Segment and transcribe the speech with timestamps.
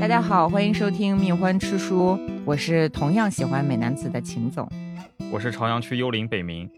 [0.00, 4.70] 大家好，欢迎收听蜜獾吃书，我是同样喜欢美男子的秦总，
[5.30, 6.68] 我是朝阳区幽灵北冥，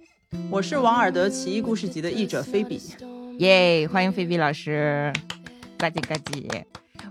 [0.49, 2.81] 我是王尔德奇异故事集的译者菲比，
[3.38, 5.13] 耶，欢迎菲比老师，
[5.78, 6.63] 呱唧呱唧。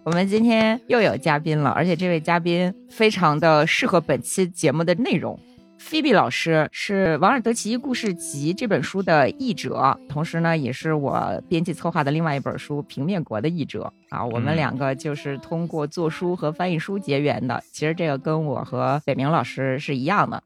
[0.04, 5.40] 我们今天又有嘉宾了，而且这位嘉宾非常的适合本期节目的内容。
[5.80, 14.24] 菲比老师是《王尔德奇异故事集》这本书的译者，同时呢，也是我编辑策划的另外一本书《平面国》的译者啊。
[14.24, 17.64] 我们两个就是通过做书和翻译书结缘的。
[17.72, 20.44] 其实这个跟我和北明老师是一样的。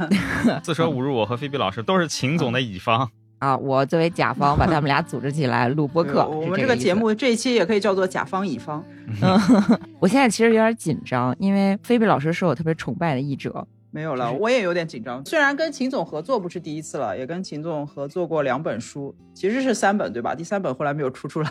[0.62, 6.26] 自说五入我和菲比老师都是秦总的乙方 啊，我作为甲方把他们俩组织起来录播客。
[6.28, 8.84] 我们这个节目这一期也可以叫做甲方乙方。
[9.22, 9.40] 嗯，
[9.98, 13.66] 我现在其实有点紧张，因为菲比老师是我特别崇拜的译者。
[13.96, 15.24] 没有了，我也有点紧张。
[15.24, 20.34] 虽然跟秦总合作不是第一次了，也跟秦总合作过两本书，其实是三本对吧？
[20.34, 21.50] 第三本后来没有出出来，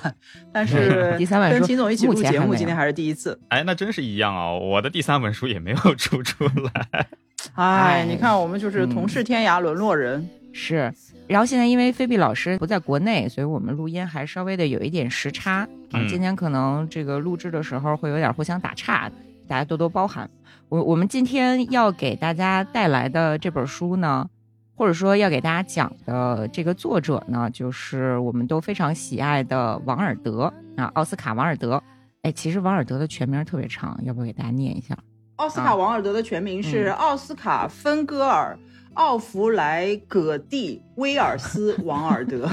[0.53, 3.39] 但是 第三本跟秦总一起录节目，今天还是第一次。
[3.47, 4.53] 哎，那真是一样啊！
[4.53, 7.07] 我的第三本书也没有 出出来。
[7.57, 10.93] 哎，你看我们就是同是天涯沦落人，是。
[11.27, 15.67] 然后现在因为菲比老师不在国内，所以我们录音还稍微的有一点时差。
[15.93, 19.09] 嗯，今天可能这个录制的时候会有点互相打岔，
[19.47, 20.29] 大家多多包涵。
[20.69, 24.27] 我我们今天要给大家带来的这本书呢，
[24.75, 31.81] 或者说要给大家讲的这个作者呢，就是我们都非常喜爱的王尔德啊，奥斯卡·王尔德。
[32.23, 34.97] 哎，其实王尔德的全名特别长，要不要给大家念一下？
[35.35, 38.57] 奥斯卡·王尔德的全名是奥斯卡·芬戈尔·
[38.95, 42.50] 奥弗莱·葛蒂·威尔斯·王尔德。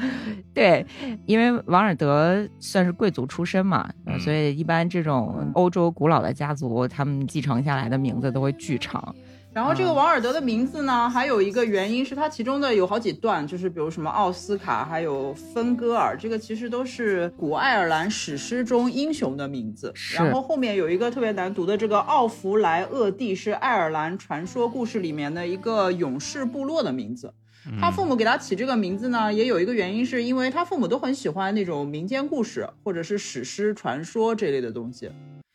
[0.54, 0.84] 对，
[1.26, 3.88] 因为王尔德算是贵族出身嘛，
[4.20, 9.14] 所以一般这种欧洲古老的家族，他们继承下来的名字都会巨长。
[9.50, 19.92] 然后这个王尔德的名字呢，还有一个原因是他其中的有好几段，就是比如什么奥斯卡，还有芬戈尔，这个其实都是古爱尔兰史诗中英雄的名字。
[20.14, 27.34] 然后后面有一个特别难读的这个奥弗莱厄蒂，是爱尔兰传说故事里面的一个勇士部落的名字。
[27.80, 35.10] 他父母给他起这个名字呢，也有一个原因，是因为他父母都很喜欢那种民间故事或者是史诗传说这类的东西，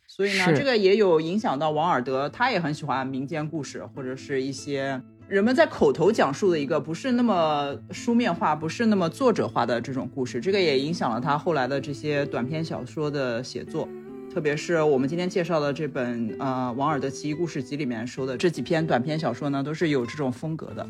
[0.07, 13.87] 所以呢，这个也有影响到王尔德，他也很喜欢民间故事或者是一些人们在口头讲述的一个不是那么书面化、不是那么作者化的这种故事，这个也影响了他后来的这些短篇小说的写作，
[14.31, 20.87] 特别是我们今天介绍的这本呃《王尔德奇异故事集》里面说的这几篇短篇小说呢，都是有这种风格的。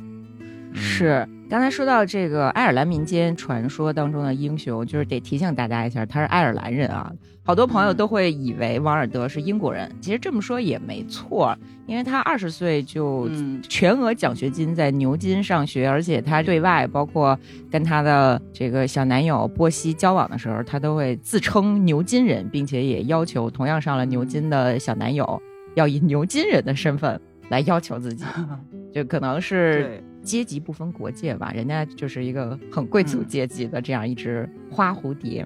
[0.73, 7.11] 是，刚才说到这个爱尔兰民间传说当中的英雄，就是得提醒大家一下，他是爱尔兰人啊。
[7.45, 11.53] 好多朋友都会以为王尔德是英国人，其实这么说也没错，
[11.85, 13.29] 因为他二十岁就
[13.67, 17.37] 全额奖学金在牛津上学，而且他对外包括
[17.69, 25.41] 跟他的这个小男友波西交往的时候，他都会自称牛津人，并且也要求同样上了牛津的小男友
[25.75, 27.19] 要以牛津人的身份
[27.49, 28.23] 来要求自己，
[28.93, 30.01] 就可能是。
[30.23, 35.45] 阶级不分国界吧，人家就是一个很贵族阶级的这样一只花蝴蝶。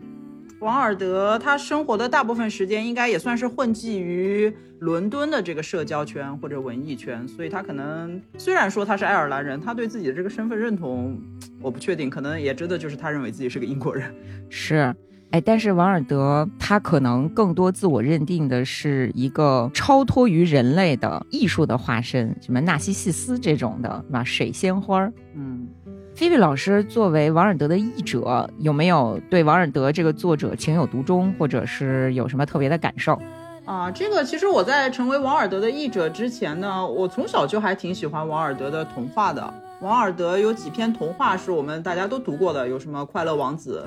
[0.60, 11.20] 王尔德他生活的大部分时间应该也算是混迹于伦敦的这个社交圈或者文艺圈，所以他可能虽然说他是爱尔兰人，他对自己的这个身份认同
[11.62, 14.14] 我不确定，可能也真的就是他认为自己是个英国人。
[14.50, 14.96] 是。
[15.32, 24.24] 哎，但是王尔德他可能更多自我认定的是一个超脱于人类的艺术的化身，什么纳西西斯这种的，是吧？
[24.24, 25.12] 水仙花儿。
[25.36, 25.68] 嗯，
[26.16, 33.22] 菲菲老师作为王尔德的译者，有没有对王尔德这个作者情有独钟，或者是有什么特别的感受？
[33.66, 39.54] 啊，这个其实我在成为王尔德的译者之前呢，我从小就还挺喜欢王尔德的童话的。
[39.82, 43.86] 王尔德有几篇童话是我们大家都读过的，有什么《快乐王子》。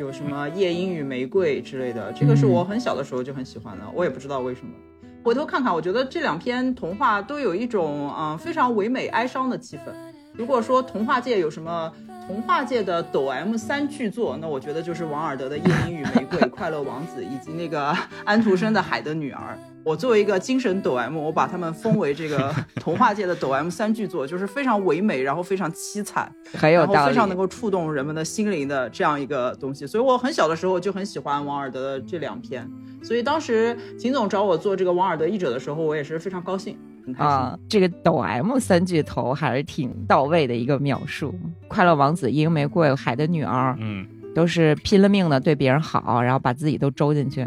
[0.00, 4.72] 有什么夜莺与玫瑰之类的，这个是我很小的时候就很喜欢的，我也不知道为什么。
[5.22, 9.92] 回头看看，我觉得这两篇童话都有一种嗯非常唯美哀伤的气氛。
[10.40, 11.92] 如果说童话界有什么
[12.26, 17.94] 童话界的抖 M 三巨作，那我觉得就是王尔德的《夜莺与玫瑰》、《快乐王子》以及那个
[18.24, 19.58] 安徒生的《海的女儿》。
[19.84, 29.86] 我作为一个精神抖 M，我把他们封为这个童话界的抖 M 三巨作，就是非常唯美，然后非常凄惨，很有道理，非常能够触动人们的心灵的这样一个东西。
[29.86, 32.66] 所以我很小的时候就很喜欢王尔德的这两篇。
[33.02, 37.58] 所以当时秦总找我做这个王尔德译者的时候，我也是非常高兴，很开心。
[37.68, 41.34] 这个抖 M 三巨头还是挺到位的一个描述。
[41.68, 47.46] 快乐王子、樱玫瑰、海的女儿，嗯，都是拼了命的对别人好，然后把自己都周进去。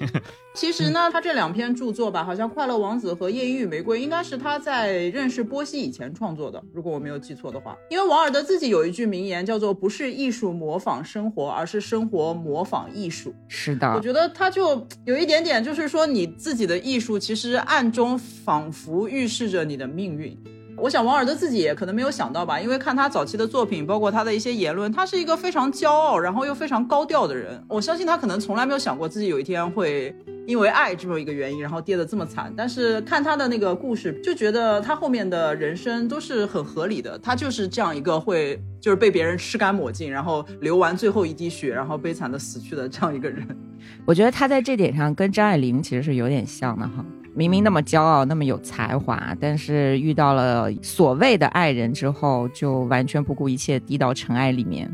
[0.54, 7.76] 其实呢，他这两篇著作吧，好像《快乐王子》和《艳遇与玫瑰》应该是他在认识波西以前创作的，如果我没有记错的话。
[7.88, 13.34] 因为王尔德自己有一句名言，叫做“不是艺术模仿生活，而是生活模仿艺术”。
[13.48, 20.36] 是的，我觉得他就有一点点，就是说你自己的艺术其实暗中仿佛预示着你的命运。
[20.76, 27.62] 我想王尔德自己也可能没有想到吧，因为看他早期的作品，包括他的一些言论，他是一个非常骄傲，然后又非常高调的人。
[27.68, 30.14] 我相信他可能从来没有想过自己有一天会
[30.46, 32.52] 因为爱这么一个原因，然后跌得这么惨。
[32.56, 37.16] 但是看他的那个故事，就觉得他后面的人生都是很合理的。
[37.18, 43.46] 他就是这样一个会就是被别人吃干抹净，然后流完最后一滴血，然后悲惨的死去的这样一个人。
[44.04, 47.04] 我觉得他在这点上跟张爱玲其实是有点像的哈。
[47.34, 54.92] 明明那么骄傲，那么有才华，但是遇到了所谓的爱人之后，就完全不顾一切低到尘埃里面。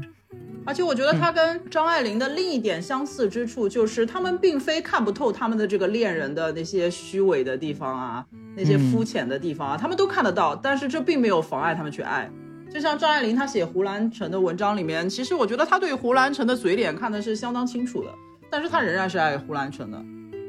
[0.65, 8.25] 而且我觉得他跟张爱玲的另一点相似之处，就是他们并非看不透他们的这个恋人的那些虚伪的地方啊，
[8.55, 12.31] 那些肤浅的地方啊，他们都看得到，但是这并没有妨碍他们去爱。
[12.71, 18.11] 就像张爱玲她写胡兰成的文章里面，其实我觉得她对胡兰成的嘴脸看的是相当清楚的，
[18.51, 19.99] 但是她仍然是爱胡兰成的。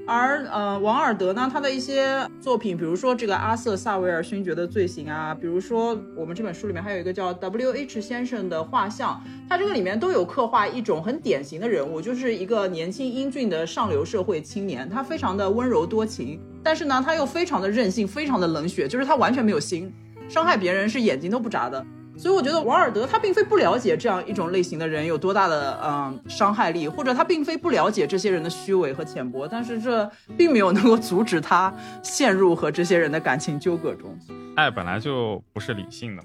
[0.10, 7.72] 而呃，王尔德呢，他的一些作品，比如说这个阿瑟·萨维尔勋爵的罪行啊，比如说我们这本书里面还有一个叫 W.
[7.74, 8.02] H.
[8.02, 19.94] 先生的画像，他这个里面都有刻画一种很典型的人物，就是一个年轻英俊的上流社会青年，他非常的温柔多情，但是呢，他又非常的任性，非常的冷血，就是他完全没有心，
[20.28, 21.86] 伤害别人是眼睛都不眨的。
[22.20, 31.74] 所以我觉得王尔德他并非不了解这样一种类型的人有多大的嗯伤害力，或者他并非不了解这些人的虚伪和浅薄，但是这并没有能够阻止他
[32.04, 34.14] 陷入和这些人的感情纠葛中。
[34.58, 36.24] 爱本来就不是理性的。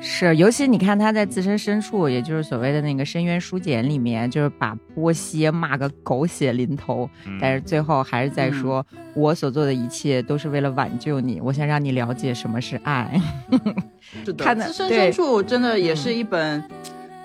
[0.00, 7.08] 是，尤其你看他在自身深处，也就是所谓的那个深渊书简里面，就是把波西骂个狗血淋头，
[7.40, 8.84] 但是最后还是在说，
[9.14, 13.20] 我所做的一切都是为了挽救你，我想让你了解什么是爱。
[14.24, 16.62] 是的，自身深处真的也是一本，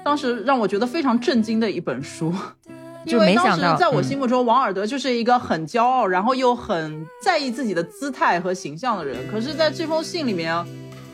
[0.04, 2.34] 当时让我觉得非常震惊的一本书，
[3.06, 10.54] 因为当时在我心目中，王尔德就是一个很骄傲，然后又很在意自己的姿态和形象的人，可是在这封信里面。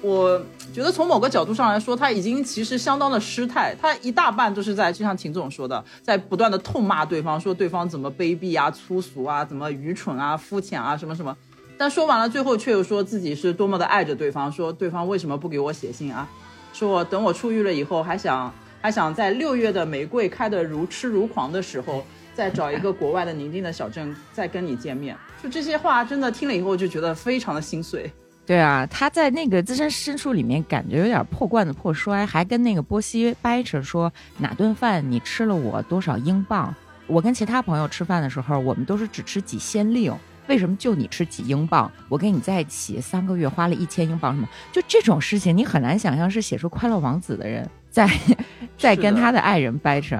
[0.01, 0.41] 我
[0.79, 3.75] 觉得从某个角度上来说，他已经其实相当的失态。
[3.81, 11.35] 他一大半都是在，就像秦总说的，在不断的痛骂对方，说对方怎么卑鄙啊、粗俗啊、怎么愚蠢啊、肤浅啊，什么什么。
[11.77, 16.25] 但说完了，最后却又说自己是多么的爱着对方，说对方为什么不给我写信啊？
[16.71, 18.49] 说我等我出狱了以后，还想
[18.79, 25.17] 还想在六月的玫瑰开得如痴如狂的时候，再找一个国外的宁静的小镇再跟你见面。
[25.43, 28.09] 就这些话，真的听了以后就觉得非常的心碎。
[28.49, 36.73] 对啊，他在那个自身深处里面感觉有点破罐子破摔，还跟那个波西掰扯说哪顿饭你吃了我多少英镑？
[37.05, 40.11] 我跟其他朋友吃饭的时候，我们都是只吃几先令，
[40.47, 41.91] 为什么就你吃几英镑？
[42.07, 44.49] 我跟你在一起三个月花了一千英镑，什么？
[44.71, 48.09] 就这种事情，你很难想象是写出《快乐王子》的人在
[48.79, 50.19] 在跟他的爱人掰扯。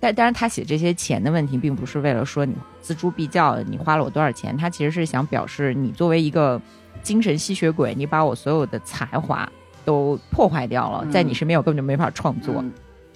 [0.00, 2.52] 但当然，他写这些钱的问题，并不是为了说你
[2.82, 4.56] 锱铢必较，你花了我多少钱？
[4.56, 6.60] 他其实是想表示你作为一个。
[7.02, 9.50] 精神吸血鬼，你把我所有的才华
[9.84, 12.64] 都破坏掉了，在你身边我根本就没法创作。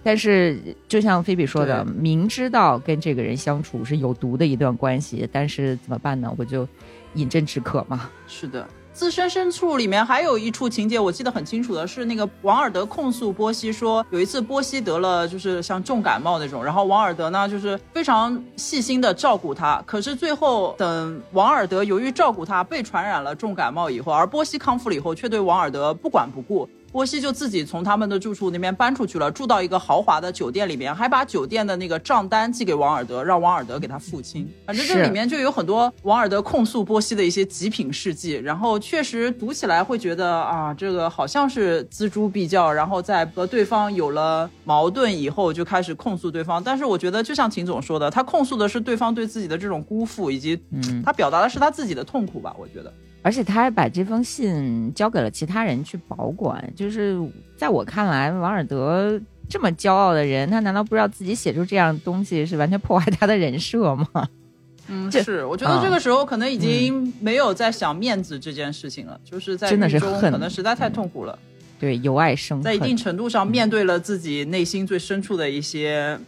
[0.03, 6.31] 但是，就像菲比说的，明知道跟这个人相处是有毒的一段关系，但是怎么办呢？
[6.37, 6.69] 我就
[7.15, 8.11] 饮鸩止渴嘛。
[8.27, 8.69] 是的。
[8.95, 26.69] 自身深处里面还有一处情节，我记得很清楚的是，那个王尔德控诉波西说，有一次波西得了就是像重感冒那种，然后王尔德呢就是非常细心的照顾他，可是最后等王尔德由于照顾他被传染了重感冒以后，而波西康复了以后，却对王尔德不管不顾。
[26.95, 34.49] 波西就自己从他们的住处那边搬出去了，住到一个豪华的酒店里面，还把酒店的那个账单寄给王尔德，让王尔德给他付清。
[34.65, 46.63] 反正这里面就有很多王尔德控诉波西的一些极品事迹，然后确实读起来会觉得啊，这个好像是锱铢必较，然后在和对方有了矛盾以后就开始控诉对方。
[46.63, 50.57] 但是我觉得，就像秦总说的，他控诉的是对方对自己的这种辜负，以及
[51.05, 52.55] 他表达的是他自己的痛苦吧。
[52.57, 52.93] 我觉得。
[53.25, 56.63] 而且他还把这封信交给了其他人去保管。
[56.77, 57.19] 就是
[57.57, 64.07] 在我看来，王尔德这么骄傲的人，他难道不知道自己写出这样东西是完全破坏他的人设吗？
[64.89, 65.43] 嗯，是。
[65.47, 71.39] 我觉得这个时候可能已经没有在想面子这件事情了，就是在狱中可能实在太痛苦了。
[71.81, 76.19] 对，由爱生在一定程度上面对了自己内心最深处的一些，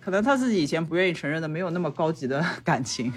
[0.00, 3.10] 可能他自己以前不愿意承认的没有那么高级的感情。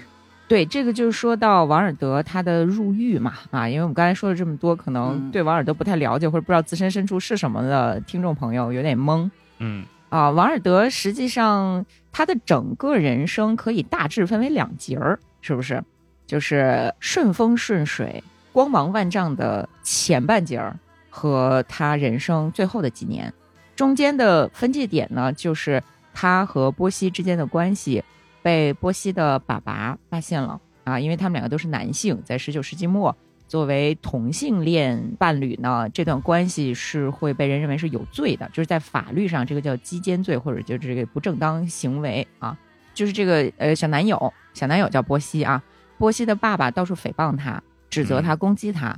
[0.48, 9.30] 对，这个就是说到王尔德他的入狱嘛，啊，因为我们刚才说了这么多，可能对王尔德不太了解或者不知道自身深处是什么的听众朋友有点懵。
[9.58, 15.18] 嗯，啊，王尔德实际上他的整个人生可以大致分为两节儿。
[15.42, 15.80] 是不是？
[16.26, 20.76] 就是顺风顺水、光芒万丈的前半截儿
[21.08, 23.32] 和他人生最后的几年，
[23.76, 25.80] 中间的分界点呢，就是
[26.12, 28.02] 他和波西之间的关系
[28.46, 33.16] 被波西的爸爸发现了啊，因为他们两个都是男性，在十九世纪末。
[33.48, 42.56] 作为同性恋伴侣呢，这段关系是会被人认为是有罪的，就是在法律上这个叫基奸罪，或者就这个不正当行为啊。
[42.94, 45.60] 就是这个呃小男友，小男友叫波西啊，
[45.98, 47.60] 波西的爸爸到处诽谤他，
[47.90, 48.96] 指责他，攻击他，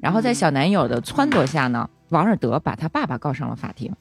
[0.00, 3.96] 然后在小男友的撺掇下呢，王尔德把他爸爸告上了法庭啊，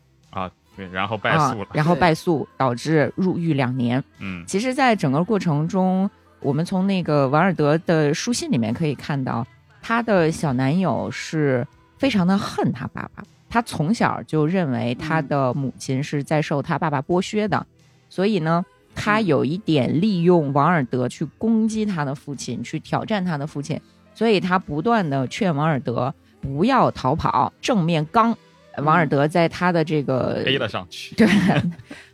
[0.75, 4.03] 对，然后败诉了，然后败诉导致入狱两年。
[4.19, 9.45] 嗯，其实，在整个过程中，我们从那个王尔德的书信里面可以看到。
[9.87, 11.63] 他的小男友是
[11.99, 17.63] 非常的恨他爸爸，他从小就认为他的母亲是在受他爸爸剥削的，
[18.09, 18.65] 所以呢，
[18.95, 23.79] 他有一点利用王尔德去攻击他的父亲，去挑战他的父亲，
[24.15, 28.35] 所以他不断的劝王尔德不要逃跑，正面刚。
[28.77, 31.27] 王尔德在他的这个背了上去，对，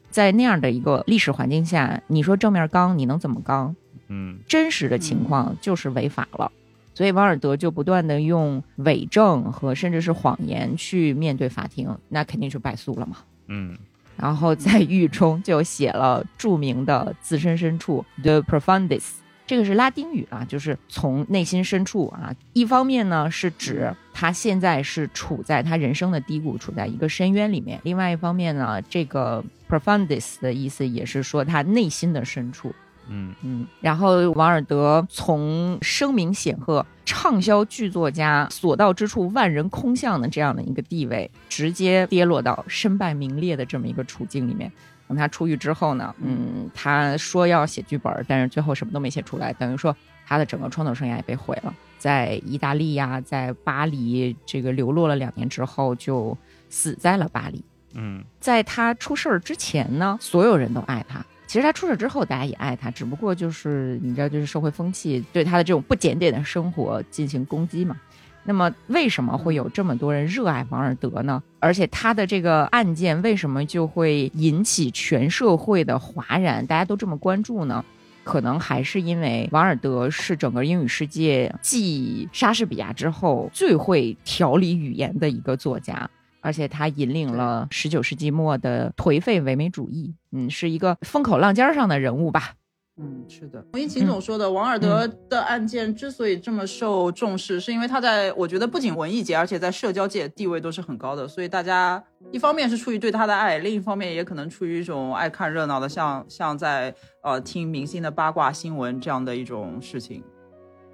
[0.10, 3.76] 在那样的一个历史环境下，你说正面刚，你能怎么刚？
[4.10, 6.52] 嗯，真实的情况就是违法了。
[6.94, 13.18] 所以王尔德就不断的用伪证和甚至是谎言去面对法庭，那肯定就败诉了嘛。
[13.48, 13.78] 嗯，
[14.18, 19.04] 然后在狱中就写了著名的“自身深处 ”，the profundis，
[19.52, 22.34] 这个是拉丁语啊，就是从内心深处啊。
[22.54, 32.74] 一方面呢是指他现在是处在他人生的低谷，处在一个深渊里面；另外一方面呢，这个 profundis 的意思也是说他内心的深处。
[33.10, 44.72] 嗯嗯，然后王尔德从声名显赫、畅销剧作家所到之处万人空巷的这样的一个地位，直接跌落到身败名裂的这么一个处境里面。
[45.12, 49.94] 等他出狱之后呢，嗯，他说要写剧本，但是最后什么都没写出来，等于说
[50.26, 51.76] 他的整个创作生涯也被毁了。
[52.00, 56.38] 在意大利呀，在巴黎这个流落了两年之后，就
[56.70, 57.62] 死在了巴黎。
[57.94, 61.22] 嗯，在他出事儿之前呢，所有人都爱他。
[61.46, 67.98] 其实他出事之后，大家也爱他，只不过就是你知道，就是社会风气对他的这种不检点的生活进行攻击嘛。
[68.44, 71.42] 那么为什么会有这么多人热爱王尔德呢？
[71.60, 77.84] 而且他的这个案件为什么就会引起全社会的哗然，大家都这么关注呢？
[78.24, 86.10] 可能还是因为王尔德是整个英语世界继莎士比亚之后最会调理语言的一个作家。
[86.44, 92.54] 而且他引领了十九世纪末的颓废唯美主义，嗯，是一个风口浪尖上的人物吧。
[93.02, 93.60] 嗯，是的。
[93.72, 101.28] 同意秦总说的，王尔德的案件之所以这么受重视，是因为他在我觉得不仅文艺界，而且在社交界地位都是很高的。
[101.28, 106.94] 所以大家一方面是出于对他的爱，另一方面也可能出于一种爱看热闹的，像像在
[107.24, 110.24] 呃听明星的八卦新闻这样的一种事情。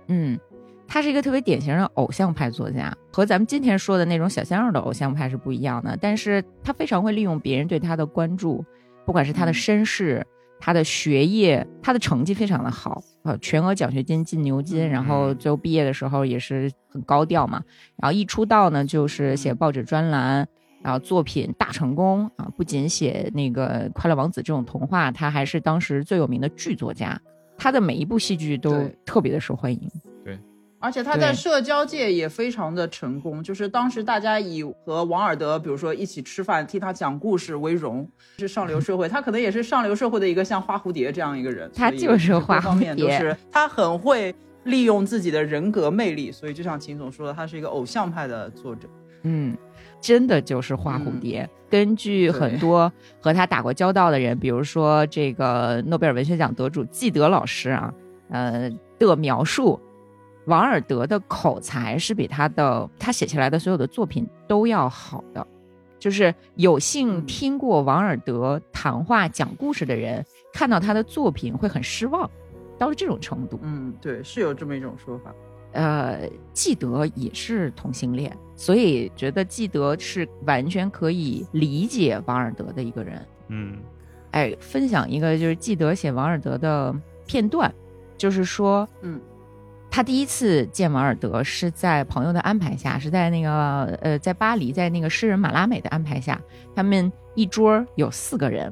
[0.08, 0.40] 嗯。
[0.90, 5.98] 他是一个特别典型的偶像派作家，和咱们今天说的那种小鲜肉的偶像派是不一样的。
[6.00, 8.64] 但是他非常会利用别人对他的关注，
[9.06, 10.26] 不管是他的身世、
[10.60, 17.62] 他的学业、他的成绩非常的好，呃，全额奖学金进牛津，然后最后毕业的时候也是很高调嘛。
[17.98, 20.48] 然后一出道呢，就是写报纸专栏，
[20.82, 22.50] 然后作品大成功啊！
[22.56, 27.20] 不仅写那个《快乐王子》这种童话，他还是当时最有名的剧作家，
[27.58, 29.90] 他的每一部戏剧都特别的受欢迎。
[30.80, 38.08] 而且他在社交界也非常的成功，就是当时大家以和王尔德，比如说一起吃饭、听他讲故事为荣，
[38.38, 39.10] 是上流社会。
[39.10, 41.70] 他可能也是上流社会的一个像花蝴蝶这样一个人。
[41.74, 44.34] 他就是花蝴蝶，是他很会
[44.66, 46.32] 利用自己的人格魅力。
[46.32, 48.88] 所以就像秦总说的，他是一个偶像派的作者。
[49.24, 49.58] 嗯，
[50.00, 51.50] 真的就是花蝴蝶。
[51.72, 57.92] 根据很多和他打过交道的人，比如说这个诺贝尔文学奖得主纪德老师啊，
[58.30, 58.70] 呃
[59.00, 59.80] 的描述。
[60.48, 65.46] 王尔德的口才是比他的他写下来的所有的作品都要好的，
[66.00, 72.30] 就是有幸听过王尔德谈话讲故事的人，看到他的作品会很失望，
[72.78, 73.60] 到了这种程度。
[73.62, 75.36] 嗯，对，是有这么一种说法。
[75.74, 83.28] 呃，纪德也是同性恋，所以觉得纪德是完全可以理解王尔德的一个人。
[83.50, 83.78] 嗯，
[84.32, 87.70] 哎，分享一个就是纪德写王尔德的片段，
[88.18, 89.20] 就是说，嗯。
[89.90, 96.40] 他第一次见王尔德是在朋友的安排下，是在那个呃，在巴黎，在那个诗人马拉美的安排下，
[96.76, 98.72] 他们一桌有四个人，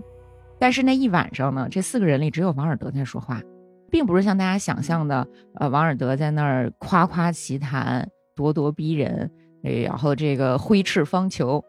[0.59, 3.41] 但是那一晚上呢，这四个人里只有王尔德在说话，
[3.89, 9.31] 并不是像大家想象的，呃，王尔德在那儿夸夸其谈、咄咄逼人，
[9.83, 11.63] 然后这个挥斥方遒。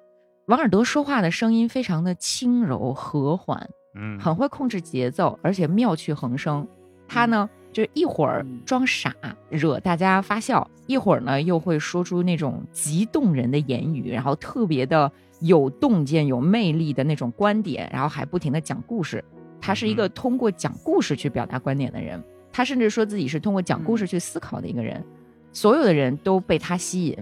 [0.49, 6.69] 王尔德说话的声音非常的轻柔和缓，嗯，很会控制节奏，而且妙趣横生。
[7.09, 7.49] 他呢。
[7.77, 9.15] 就一会儿嗯装傻
[9.51, 19.23] 惹大家发笑，一会儿呢又会说出那种极动人的言语，然后特别的有洞见、有魅力的那种观点，然后还不停的讲故事。
[19.61, 22.19] 他是一个通过讲故事去表达观点的人，
[22.51, 25.05] 他甚至说自己是通过讲故事去思考的一个人。
[25.53, 27.19] 所有的人都被他吸引。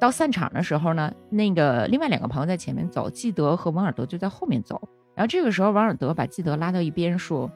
[0.00, 4.80] 到散场的时候呢，那个另外两个朋友在前面走，基德和王尔德就在后面走。
[5.14, 7.50] 然后这个时候，王尔德把基德拉到一边说：“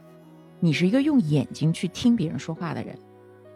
[0.62, 2.97] 你是一个用眼睛去听别人说话的人。”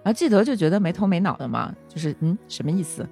[0.05, 3.09] 然后季德就觉得没头没脑的嘛，就是嗯，什么意思？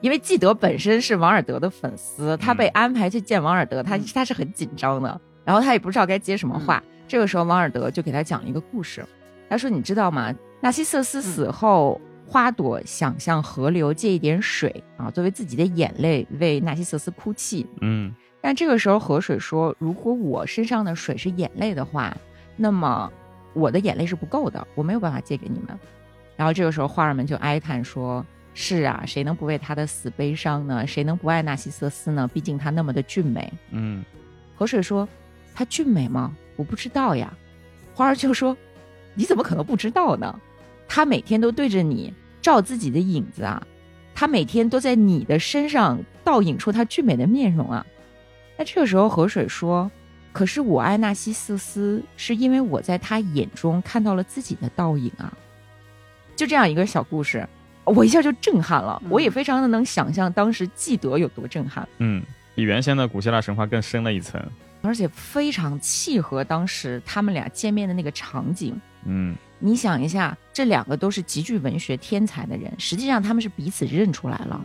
[0.00, 6.82] 因为纪德本身是王尔德的粉丝，他被安排去见王尔德，他他是很紧张的，然后他也不知道该接什么话。
[7.06, 9.04] 这个时候，王尔德就给他讲了一个故事，
[9.48, 10.34] 他说：“你知道吗？
[10.60, 12.00] 纳西瑟斯死后。
[12.26, 17.66] 花朵想向河流借一点水啊，作为自己的眼泪为纳西瑟斯哭泣。
[17.82, 22.16] 嗯，但这个时候河水说：“如果我身上的水是眼泪的话，
[22.56, 23.12] 那么
[23.54, 25.78] 我的眼泪是不够的，我没有办法借给你们。”
[26.36, 30.86] 然后这个时候花儿们就哀叹说：“是啊，谁能不为他的死悲伤呢？
[30.86, 32.28] 谁能不爱纳西瑟斯呢？
[32.32, 34.04] 毕竟他那么的俊美。”嗯，
[34.56, 35.08] 河水说
[35.54, 36.36] ：“他俊美吗？
[36.56, 37.32] 我不知道呀。”
[37.94, 38.56] 花儿就说
[39.14, 40.38] ：“你怎么可能不知道呢？”
[40.88, 43.64] 他每天都对着你照自己的影子啊，
[44.14, 47.86] 他每天都在你的身上倒影出他俊美的面容啊。
[48.56, 49.90] 那这个时候，河水说
[50.34, 55.32] ：“可是我爱纳西瑟斯，是因为我在他眼中看到了自己的倒影啊。”
[56.36, 57.48] 就这样一个小故事，
[57.84, 59.00] 我一下就震撼了。
[59.04, 62.20] 嗯我也非常的能想象当时记得有多震撼，嗯，
[62.56, 64.42] 比原先的古希腊神话更深了一层。
[64.82, 68.78] 而且非常契合当时他们俩见面的那个场景。
[69.06, 74.60] 嗯你想一下，这两个都是极具文学天才的人，实际上他们是彼此认出来了。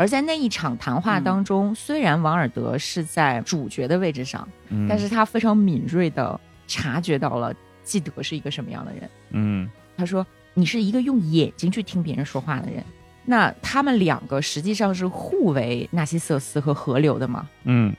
[0.00, 7.54] 而在那一场谈话当中，虽然王尔德是在主角的位置上，嗯，但是他非常敏锐的察觉到了
[7.84, 9.10] 季德是一个什么样的人。
[9.32, 12.82] 嗯他说：“你是一个用眼睛去听别人说话的人。”
[13.26, 17.46] 那他们两个实际上是互为纳西瑟斯和河流的嘛？
[17.64, 17.94] 嗯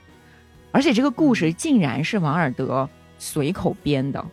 [0.71, 2.89] 而且这个故事竟然是王尔德
[3.19, 4.25] 随口编的。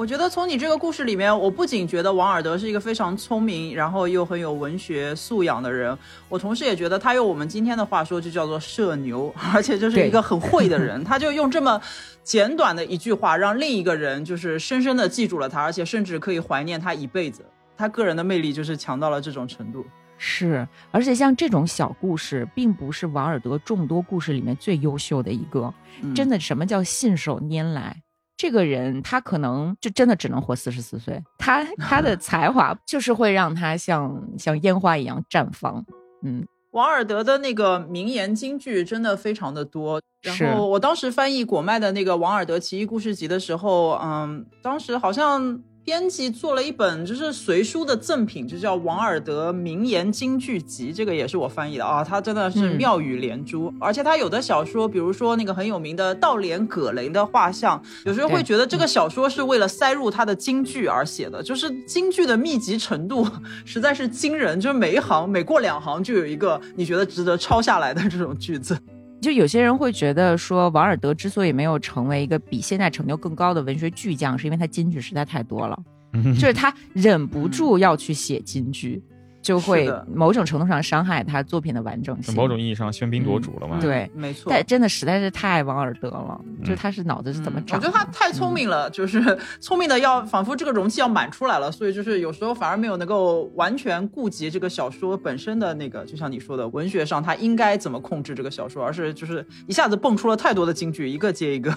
[0.00, 5.94] 我觉得从你这个故事里面，我不仅觉得王尔德是一个非常聪明，然后又很有文学素养的人，
[6.30, 11.04] 我同时也觉得他用我们今天的话说，就叫做社牛，而且就是一个很会的人。
[11.04, 11.78] 他就用这么
[12.22, 17.44] 简短的一句话，让另一个人就是深深的记住了他，而且甚至可以怀念他一辈子。
[17.76, 19.84] 他个人的魅力就是强到了这种程度。
[20.16, 25.70] 是，而且像这种小故事，并不是王尔德众多故事里面最优秀的一个。
[26.00, 28.02] 嗯真的，什么叫信手拈来？
[28.40, 35.84] 这个人他可能就真的只能活四十四岁，他他的 才华就是会让他像像烟花一样绽放。
[36.22, 40.00] 嗯，王尔德的那个名言金句真的非常的多。
[40.22, 52.04] 然后我当时翻译果麦的那个《王尔德奇异故事集》的时候，嗯，当时好像编辑做了一本就是随书的赠品，就叫《王尔德名言金句集》，这个也是我翻译的啊。
[52.04, 63.26] 他真的是嗯妙语连珠，而且他有的小说，比如说那个很有名的《道连葛雷的画像》，有时候会觉得这个小说是为了塞入他的金句而写的，就是金句的密集程度
[63.64, 68.78] 实在是惊人，就是每一行每过两行就有一个你觉得值得抄下来的这种句子。
[69.20, 75.78] 就有些人会觉得说，王尔德之所以没有成为一个比现在成就更高的文学巨匠，是因为他金句实在太多了，
[76.12, 79.02] 嗯， 就是他忍不住要去写金句，
[79.42, 82.34] 就会某种程度上伤害他作品的完整性。
[82.34, 83.78] 某种意义上喧宾夺主了嘛。
[83.78, 84.50] 嗯对没错。
[84.50, 87.78] 但真的实在是太王尔德了，就他是脑子是怎么嗯我？
[87.78, 101.74] 觉得他太聪明了，就是聪明的要仿佛这个容器要满出来了，所以就是有时候反而没有能够完全顾及这个小说本身的那个，就像你说的，文学上他应该怎么控制这个小说，而是就是一下子蹦出了太多的金句，一个接一个。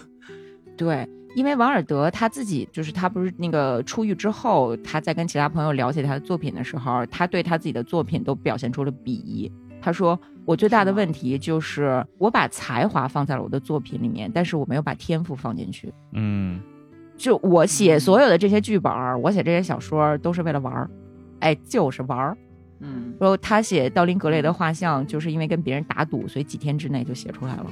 [0.76, 9.52] 对，因为王尔德他自己就是他不是那个出狱之后，他在跟其他朋友聊起他的作品的时候，他对他自己的作品都表现出了鄙夷。
[9.82, 15.94] 他说：“我最大的问题就是我把才华放在了我的作品里面，但是我没有把天赋放进去。
[16.14, 16.62] 嗯
[17.18, 18.92] 就我写所有的这些剧本，
[19.22, 20.90] 我写这些小说都是为了玩儿，
[21.40, 22.38] 哎，就是玩儿。
[22.80, 27.66] 嗯，然后他写道林格雷的画像，就是因为跟别人打赌，所以几天之内就写出来了。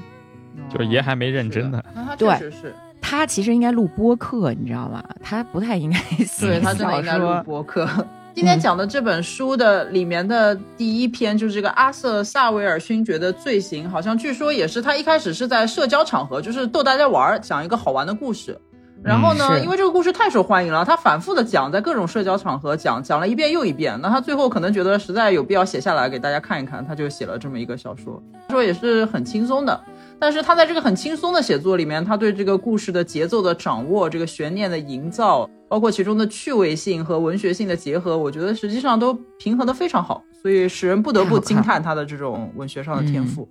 [0.69, 1.81] 就是爷还没认真呢。
[2.17, 5.03] 对确实是，他其实应该录播客，你知道吗？
[5.21, 7.27] 他不太应该 写对他真的应该录。
[7.43, 7.87] 播客。
[8.33, 18.57] 今天讲的这本书的里面的第一篇就是这个阿瑟·萨维尔勋爵的罪行，好像据说也是他一开始是在社交场合，就是逗大家玩儿，讲一个好玩的故事。
[19.03, 23.99] 然后呢，是因为这个故事太受欢迎了，他反复的讲，在各种社交场合讲，讲了一遍又一遍。
[24.01, 28.21] 那他最后可能觉得实在有必要写下来给大家看一看，他就写了这么一个小说。
[28.49, 29.81] 说也是很轻松的，
[30.19, 43.49] 但是他在这个很轻松的写作里面，他对这个故事的节奏的掌握，这个悬念的营造，包括其中的趣味性和文学性的结合，我觉得实际上都平衡的非常好，所以使人不得不 惊叹他的这种文学上的天赋。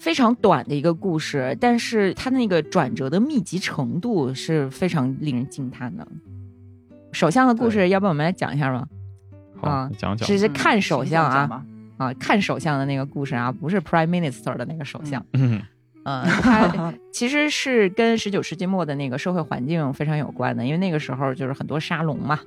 [0.00, 6.08] 非常短的一个故事，但是它那个转折的密集程度是非常令人惊叹的。
[7.12, 8.88] 首相的故事，要不我们来讲一下吧？
[9.60, 10.26] 好啊，讲讲。
[10.26, 11.62] 只是看首相啊
[11.98, 15.22] 啊，看首相的那个故事啊，不是 Prime Minister 的那个首相。
[15.34, 15.60] 嗯
[16.04, 22.40] 嗯，它其实是跟十九世纪末的那个社会环境非常有关的，因为那个时候就是很多沙龙嘛，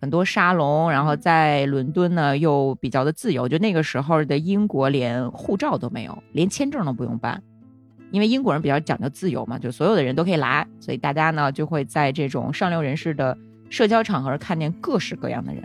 [0.00, 7.42] 很多沙龙，然后在伦敦呢又比较的自由，就那个时候的英国连护照都没有，连签证都不用办，
[8.10, 13.36] 因为英国人比较讲究自由嘛，就所有的人都可以来，所以大家呢就会在这种上流人士的
[13.68, 15.62] 社交场合看见各式各样的人。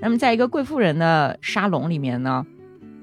[0.00, 2.44] 那么在一个贵妇人的沙龙里面呢，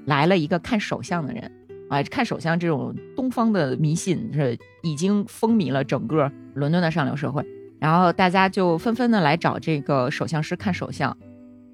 [0.04, 1.50] 来了一个看手相的人。
[1.88, 7.46] 啊，看手相这种东方的迷信是已经风靡了整个伦敦的上流社会，
[7.78, 11.16] 然后大家就纷纷的来找这个手相师看手相，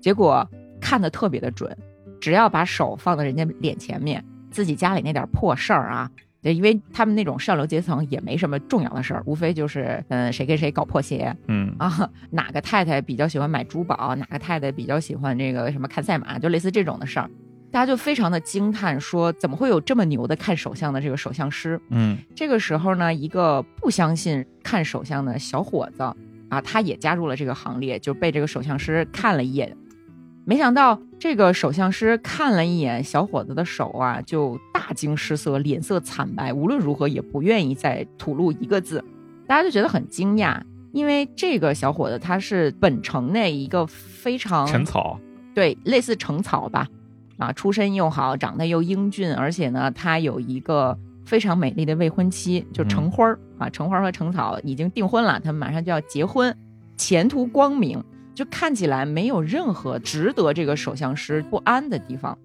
[0.01, 0.49] 结果
[0.81, 1.77] 看的特别的准，
[2.21, 6.11] 只要把手放到人家脸前面，自己家里那点破事儿啊，
[6.43, 17.31] 对，因为他们那种上流阶层也没什么重要的事儿，无非就是嗯谁跟谁搞破鞋嗯啊，哪个太太比较喜欢买珠宝，哪个太太比较喜欢这个什么看赛马，就类似这种的事儿。
[17.73, 21.81] 大家就非常的惊叹，说怎么会有这么牛的看手相的这个手相师？
[21.89, 26.03] 嗯这个时候呢，一个不相信看手相的小伙子
[26.51, 29.75] 啊，他也加入了这个行列，就被这个手相师看了一眼。
[30.45, 39.03] 没想到这个手相师看了一眼小伙子的手啊，就大惊失色，脸色惨白，无论如何也不愿意再吐露一个字。
[39.47, 40.61] 大家就觉得很惊讶，
[40.93, 45.19] 因为这个小伙子他是本城内一个非常陈草。
[45.55, 46.89] 对，类似城草吧，
[47.39, 56.57] 啊，出身又好，长得又英俊，而且呢，他有一个非常美丽的未婚妻，就橙花儿、啊，橙花儿和橙草已经订婚了，他们马上就要结婚，
[56.97, 58.03] 前途光明，
[58.35, 62.37] 就看起来没有任何值得这个首相师不安的地方。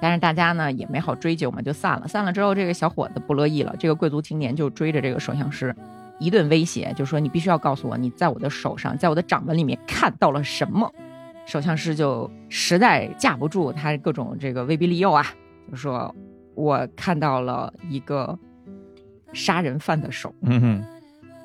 [0.00, 2.08] 但是大家呢也没好追究嘛，就散了。
[2.08, 5.74] 散了之后，这个小伙子不乐意了，这个贵族青年就追着这个首相师
[6.18, 10.92] 一顿威胁，就说你必须要告诉我，你在我的手上，在我的掌纹里面看到了什么。
[11.46, 15.26] 首相师就实在架不住他各种这个威逼利诱啊，
[15.70, 16.14] 就说
[16.54, 18.38] 我看到了一个
[19.32, 20.34] 杀人犯的手。
[20.42, 20.84] 嗯哼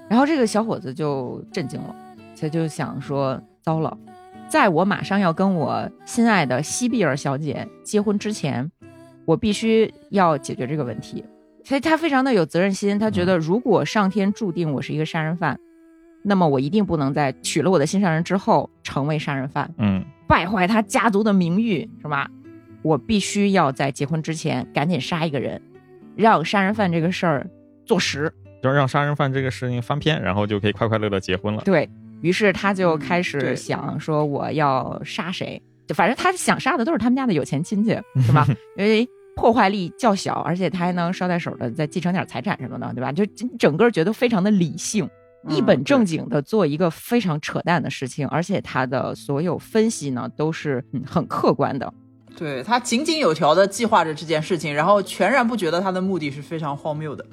[0.10, 1.96] 然后这个小伙子就震惊了，
[2.40, 3.98] 他就想说：糟了，
[4.48, 8.72] 在我马上要跟我心爱的西比尔小姐结婚之前，
[9.26, 11.26] 我必须要解决这个问题。
[11.66, 15.60] 所以他非常的有责任心，他觉得如果上天注定我是一个杀人犯，
[16.28, 22.30] 那么我一定不能在娶了我的心上人之后成为杀人犯，嗯败坏他家族的名誉，是吧？
[22.82, 25.62] 我必须要在结婚之前赶紧杀一个人，
[26.18, 27.50] 让杀人犯这个事儿
[27.86, 28.32] 坐实。
[28.62, 31.62] 就让杀人犯这个事情翻篇，然后就可以快快乐乐结婚了。
[31.64, 31.90] 对
[32.22, 37.92] 于是，他就开嗯始想说我要杀谁，就反正他想杀的都是他们家的有钱亲戚，
[38.26, 38.46] 是吧？
[38.76, 43.12] 因为破坏力较小，而且他还能捎带手的再继承点财产什么的，对吧？
[43.12, 43.24] 就
[43.58, 45.08] 整个觉得非常的理性，
[45.50, 51.94] 一本正经的做一个非常扯淡的事情，而且他的所有分析呢都是嗯很客观的。
[52.36, 57.26] 对他井井有条的计划着这件事情，然后全然不觉得他的目的是非常荒谬的。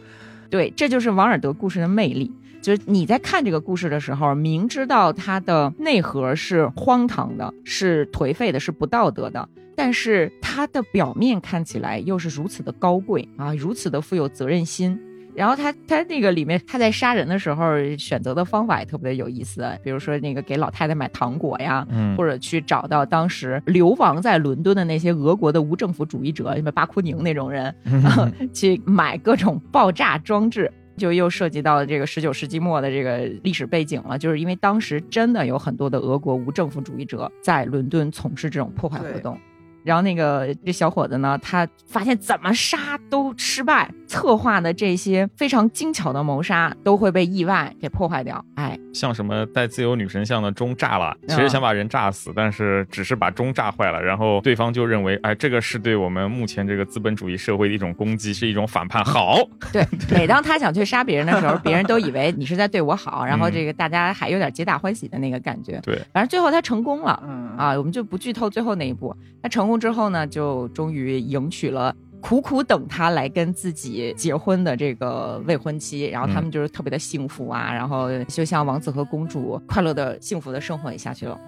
[0.49, 2.33] 对，这就是王尔德故事的魅力。
[2.63, 14.99] 就是你在看这个故事的时候，明知道它的内核是荒唐的、是颓废的、是不道德的，但是它的表面看起来又是如此的高贵啊，如此的富有责任心。
[15.35, 17.65] 然后他他那个里面他在杀人的时候
[17.99, 27.67] 选择的方法也特别有意思，比如说那个给老太太买糖果呀，嗯或者去找到当时流亡在伦敦的那些俄国的无政府主义者，什么巴库宁那种人，
[28.05, 30.73] 啊去买各种爆炸装置。
[30.97, 39.37] 就又涉及到这个十九世纪末的这个历史背景了，就是因为当时真的有很多的俄国无政府主义者在伦敦从事这种破坏活动。
[39.85, 48.43] 然后那个这小伙子呢，他发现怎么杀都失败，策划的这些非常精巧的谋杀都会被意外给破坏掉。
[48.55, 59.05] 哎，像什么带自由女神像的钟炸了，其啊实想把人炸死，但是只是把钟炸坏了，然后对方就认为，哎，这个是对我们目前这个资本主义社会的一种攻击，是一种反叛。
[59.05, 59.37] 好，
[59.71, 65.79] 对，每当他想去杀别人的时候，别人都以为你是在对我好，然后嗯这个大家还有点皆大欢喜的那个感觉。
[65.83, 67.23] 对，反正最后他成功了。
[67.27, 69.15] 嗯啊，我们就不剧透最后那一步。
[69.43, 81.39] 他成功之后呢，就终于迎娶了苦苦等他来跟自己结婚的这个未婚妻，然后他们就是特别的幸福啊，然后就像王子和公主快乐的幸福的生活也下去了。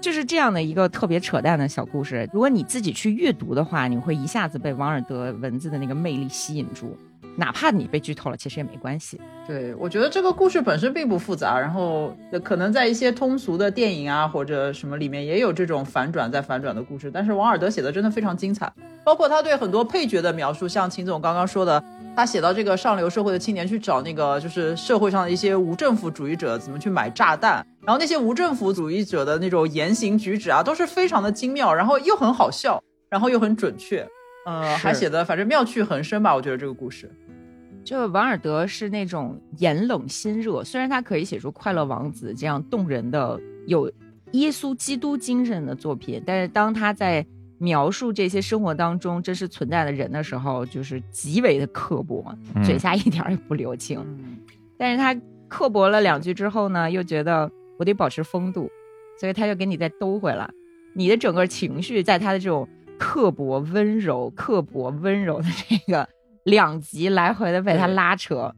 [0.00, 2.28] 就是这样的一个特别扯淡的小故事。
[2.32, 6.96] 如果你自己去阅读的话，你会一下子被王尔德文字的那个魅力吸引住，
[7.36, 9.20] 哪怕你被剧透了，其实也没关系。
[9.46, 18.72] 对，我觉得这个故事本身并不复杂，然后可能在一些通俗的电影啊或者什么里面也有这种反转再反转的故事，但是王尔德写的真的非常精彩，
[19.04, 21.82] 包括他对很多配角的描述，像秦总刚刚说的。
[22.14, 34.06] 他写到这个上流社会的青年去找那个就是社会上的一些无政府主义者怎么去买炸弹，然后那些无政府主义者的那种言行举止啊，都是非常的精妙，然后又很好笑，然后又很准确，
[34.44, 36.34] 呃，还写的反正妙趣横生吧。
[36.34, 37.10] 我觉得这个故事，
[37.84, 43.90] 就王尔德是那种眼冷心热，虽然他可以写出《快乐王子》这样动人的有
[44.32, 47.24] 耶稣基督精神的作品，但是当他在
[47.58, 52.24] 描述这些生活当中真实存在的人的时候，就是极为的刻薄，
[52.64, 54.04] 嘴下一点也不留情。
[54.76, 55.14] 但是他
[55.48, 58.68] 刻薄了两句之后呢，又觉得我得保持风度，
[59.20, 60.50] 所以他就给你再兜回来。
[60.94, 62.68] 你的整个情绪在他的这种
[62.98, 66.08] 刻薄、温柔、刻薄、温柔的这个
[66.44, 68.54] 两集来回的被他拉扯，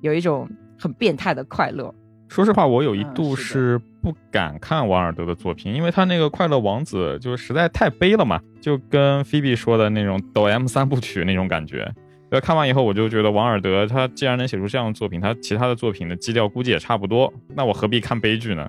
[0.00, 1.94] 有一种很变态的快乐。
[2.28, 11.88] 说实话，我有一度是不敢看王尔德的作品，因为他那个《快乐王子》就实在太悲了嘛，就跟菲比说的那种抖 M 三部曲那种感觉。
[12.30, 18.68] 呃，看完以后我就觉得王尔德他既然能写出这样的作品，他其他的作品的基调估计也差不多，那我何必看悲剧呢？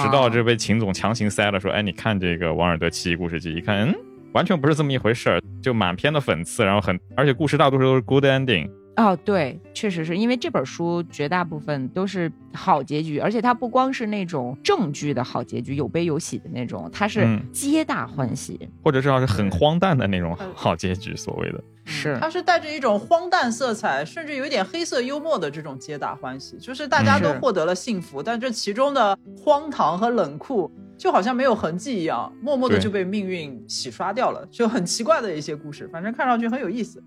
[0.00, 3.94] 直到这被秦总强行塞了，说，哎，你看这个王尔德奇异故事集，一看，嗯，
[4.36, 8.70] 完全不是这么一回事儿，就满篇的讽刺，然后很，而且故事大多数都是 good ending。
[8.96, 21.16] 哦，对，确实是因为这本书绝大部分都是好结局，而且它不光是那种正剧的好结局，有悲有喜的那种，它是皆大欢喜，或者至少是很荒诞的那种好结局。
[21.16, 22.18] 所谓的，是。
[22.20, 37.02] 它是带着一种荒诞色彩，甚至有一点黑色幽默的这种皆大欢喜，就是大家都获得了幸福，但这其中的荒唐和冷酷就好像没有痕迹一样，默默的就被命运洗刷掉了，就很奇怪的一些故事，反正看上去很有意思。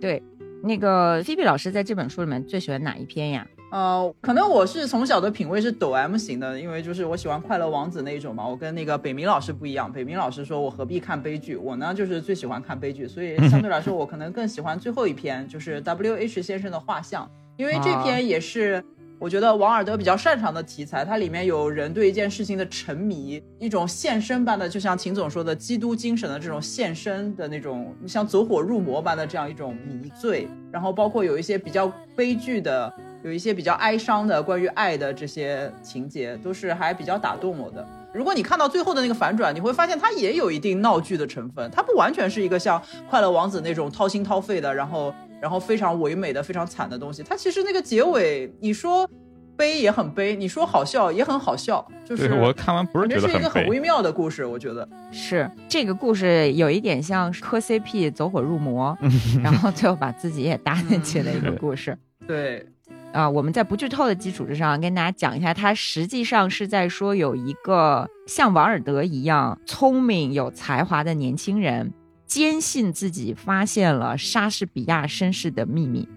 [0.00, 0.22] 对。
[0.64, 3.44] 那个菲比老师在这本书里面最喜欢哪一篇呀？
[3.72, 8.46] 呃，可能我是从小的品味是抖 M 型的，因为就是我喜欢快乐王子那一种嘛。
[8.46, 18.84] 我跟那个北明老师不一样，北明老师说我何必看悲剧，我呢就是最喜欢看悲剧，所以相对来说我可能更喜欢最后一篇，就是 W H 先生的画像，因为这篇也是。
[19.22, 30.48] 我觉得王尔德比较擅长的题材，它里面有人对一件事情的沉迷，一种献身般的，就像秦总说的基督精神的这种献身的那种，像走火入魔般的这样一种迷醉。
[30.72, 37.86] 然后包括有一些比较悲剧的，有一些比较哀伤的关于爱的这些情节，都是还比较打动我的。
[38.12, 45.14] 如果你看到最后的那个反转，你会发现它也有一定闹剧的成分，它不完全是一个像快乐王子那种掏心掏肺的，然后。
[45.42, 49.10] 然后非常唯美的、非常惨的东西，它其实那个结尾，你说
[49.56, 58.96] 悲也很悲，你说好笑也很好笑，就是我看完不是觉得是一个很微妙的故事，我觉得是这个故事有一点像磕 CP 走火入魔，
[59.42, 61.98] 然后最后把自己也搭进去的一个故事。
[62.24, 62.64] 对，
[63.12, 71.92] 啊，我们在不剧透的基础之上跟大家讲一下，它实际上是在说有一个像王尔德一样聪明有才华的年轻人。
[72.32, 76.08] 坚信自己发现了莎士比亚身世的秘密，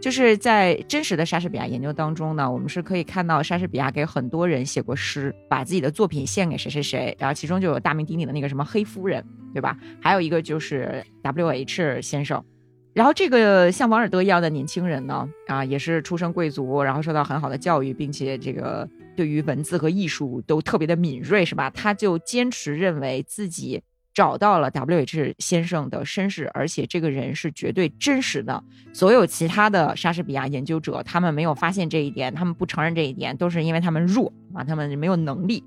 [0.00, 9.76] 就是在真实的莎士比亚研究当中呢，我们是可以看到莎士比亚给很多人写过诗，把自己的作品献给谁谁谁，然后其中就有大名鼎鼎的那个什么黑夫人，对吧？
[10.00, 12.44] 还有一个就是 W H 先生，
[12.92, 21.68] 然后这个像王尔德一样的年轻人呢，啊，也是出身贵族，然后受到很好的教育，并且这个对于文字和艺术都特别的敏锐，是吧？
[21.70, 23.82] 他就坚持认为自己。
[24.14, 28.62] 找到了 W H 先生的身世，而且这个人是绝对真实的。
[28.92, 35.64] 所有其他的莎士比亚研究者，他们没有发现这一点，他们不承认这一点，都是因为他们弱啊，他们没有能力。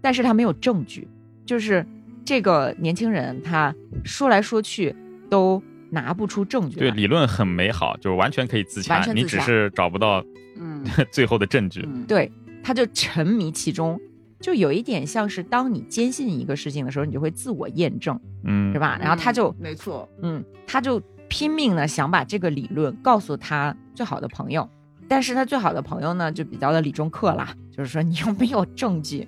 [0.00, 1.06] 但是他没有证据，
[1.44, 1.86] 就是
[2.24, 4.94] 这个年轻人他说来说去
[5.30, 6.78] 都拿不出证据。
[6.78, 10.24] 对，理论很美好，就是完全可以自洽，你只是找不到
[10.58, 11.86] 嗯 最后的证据。
[12.08, 14.00] 对，他就沉迷其中。
[14.44, 18.98] 就有一点像是，当你坚信一个事情的时候，你就会自我验证，嗯，是吧？
[19.00, 24.68] 然后他就没错，嗯，他就拼命的想把这个理论告诉他最好的朋友，
[25.08, 29.26] 但是他最好的朋友呢，就比较的理中客啦，就是说你有没有证据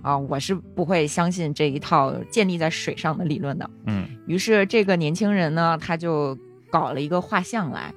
[0.00, 4.06] 啊，我是不会相信这一套建立在水上的理论的，嗯。
[4.28, 6.38] 于是这个年轻人呢，他就
[6.70, 7.92] 搞了一个画像来，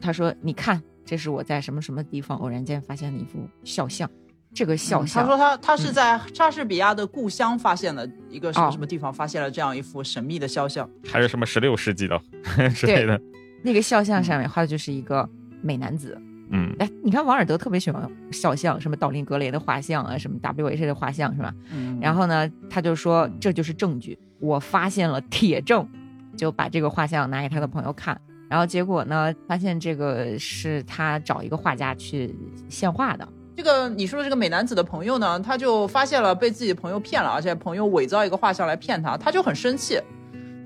[0.00, 4.10] 他说：“你看，这是我在什么什么地方偶然间发现的一幅肖像。”
[4.54, 5.22] 这个肖像。
[5.22, 12.20] 他说他他是在莎士比亚的故乡发现了一个什么什么地方，发现了这样一幅神秘的肖像，还是什么十六世纪的
[12.74, 13.20] 之类的。
[13.62, 15.28] 那个肖像上面画的就是一个
[15.62, 16.20] 美男子。
[16.52, 21.54] 嗯，哎，你看王尔德特别喜欢肖像，什么道林格雷的画像啊，什么 W H 的画像是吧？
[21.70, 25.88] 嗯，然后呢，他就说这就是证据，我发现了铁证，
[26.36, 28.20] 就把这个画像拿给他的朋友看。
[28.48, 32.34] 然后结果呢，发现这个是他找一个画家去
[32.68, 33.28] 现画的。
[33.56, 40.00] 这个你说的这个美男子的朋友呢，他就发现了被自己朋友骗了，而且朋友伪造一个画像来骗他，他就很生气，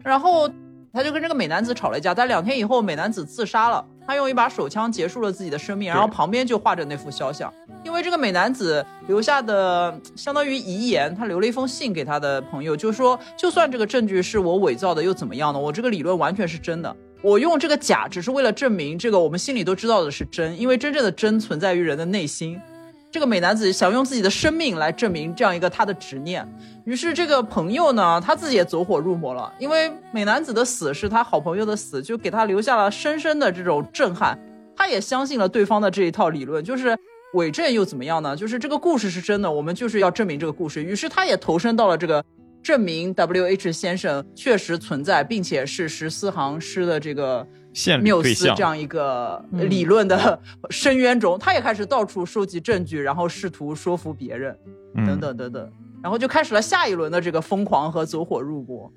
[0.04, 0.48] 然后
[0.92, 2.14] 他就跟这个美男子吵了一架。
[2.14, 7.52] 但两天以后，美男子自杀了，他用一把手枪结束了自己的生命，然后旁边就画着那幅肖像。
[7.82, 15.58] 因为这个美男子留下的相当于遗言，他留了一封信给他的朋友，就是说，就算这个证据是我伪造的，又怎么样呢？
[15.58, 16.94] 我这个理论完全是真的。
[17.22, 22.60] 我用这个假，只是为了证明这个我们心里都知道的是真，因为真正的真存在于人的内心。
[23.14, 26.44] 这个美男子想用自己的生命来证明这样一个他的执念，
[26.84, 29.54] 于是这个朋友呢，他自己也走火入魔了。
[29.60, 34.36] 因为美男子的死是他好朋友的死，就给他留下了深深的这种震撼。
[34.74, 36.98] 他也相信了对方的这一套理论，就是
[37.34, 38.34] 伪证又怎么样呢？
[38.34, 40.82] 就是这个故事是真的，我们就是要证明这个故事。
[40.82, 42.24] 于是他也投身到了这个。
[42.64, 47.46] 证明 W H 先生确实存在，并且是十四行诗的这个
[48.02, 50.38] 缪斯这样一个理论的
[50.70, 54.56] 深渊中，他也开始到处收集证据，然后试图说服别人，
[54.94, 58.90] 等等等等，然后就开始了下一轮的这个疯狂和走火入魔。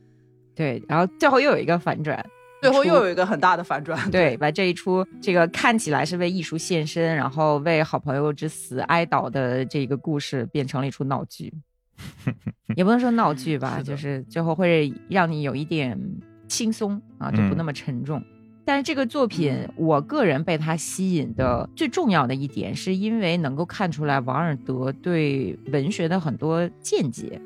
[0.54, 2.24] 对，然后最后又有一个反转，
[2.62, 4.10] 最后又有一个很大的反转。
[4.12, 11.54] 对，把这一出这个看起来是为艺术献身，然后为好朋友之死哀悼的这个故事，变成了一出闹剧。
[12.76, 16.00] 也不能说闹剧吧，就是最后会让你有一点
[16.48, 18.24] 轻松啊，就不那么沉重。
[18.68, 27.40] 但是这个作品，我个人被它吸引的最重要的一点，是因为能够看出来王尔德对文学的很多见解。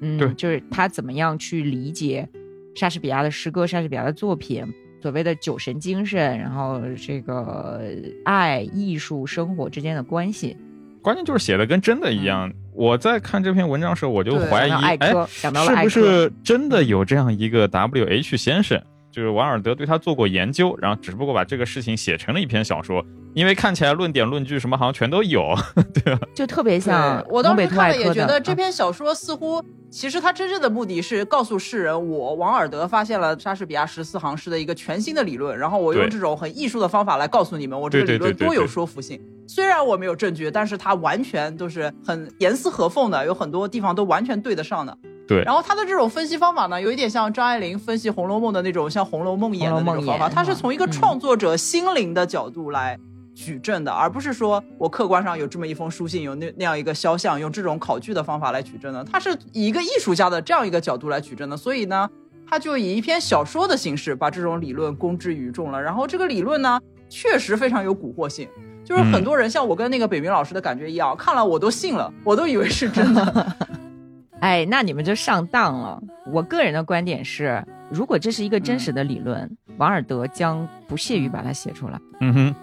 [0.00, 2.28] 嗯，就是他怎么样去理解
[2.74, 4.62] 莎士比亚的诗歌、莎士比亚的作品，
[5.00, 7.80] 所谓的酒神精神，然后这个
[8.26, 10.54] 爱、艺术、生活之间的关系。
[11.00, 12.52] 关键就是写的跟真的一样。
[12.74, 14.98] 我在看这篇文章的时候，我就怀疑，哎，
[15.40, 18.78] 是不是真的有这样一个 W H 先生？
[19.10, 23.04] 就是王尔德对他做过研究，然后只不过把这个事情写成了一篇小说。
[23.32, 25.54] 因为看起来论点论据什么好像全都有，
[25.94, 26.20] 对吧？
[26.34, 39.20] 就特别像我当时看了也觉得这篇小说似乎，其实他真正的目的是告诉世人，我王尔德发现了莎士比亚十四行诗的一个全新的理论，然后我用这种很艺术的方法来告诉你们，我这个理论多有说服性。
[39.48, 44.96] 虽然我没有证据，但是它完全都是很严丝合缝的，有很多地方都完全对得上的。
[45.26, 52.98] 对，然后他的这种分析方法呢，有一点像张爱玲分析《红楼梦》的那种，像《红楼梦》演的那种方法，他是从一个创作者心灵的角度来
[53.40, 59.02] 举证的，而不是说我客观上有这么一封书信，有那那样一个肖像，用这种考据的方法来举证的。
[59.04, 62.08] 他是以一个艺术家的这样一个角度来举证的，所以呢，
[62.46, 65.80] 他就以一篇小说的形式把这种理论公之于众了。
[65.80, 68.46] 然后这个理论呢，确实非常有蛊惑性，
[68.84, 73.56] 就是很多人像我跟那个北明老师的感觉一样，看了我都信了，我都以为是真的。
[74.40, 76.00] 哎，那你们就上当了。
[76.32, 82.00] 我个人的观点是，如果这是一个真实的理论，王尔德将不屑于把它写出来。
[82.20, 82.54] 嗯哼，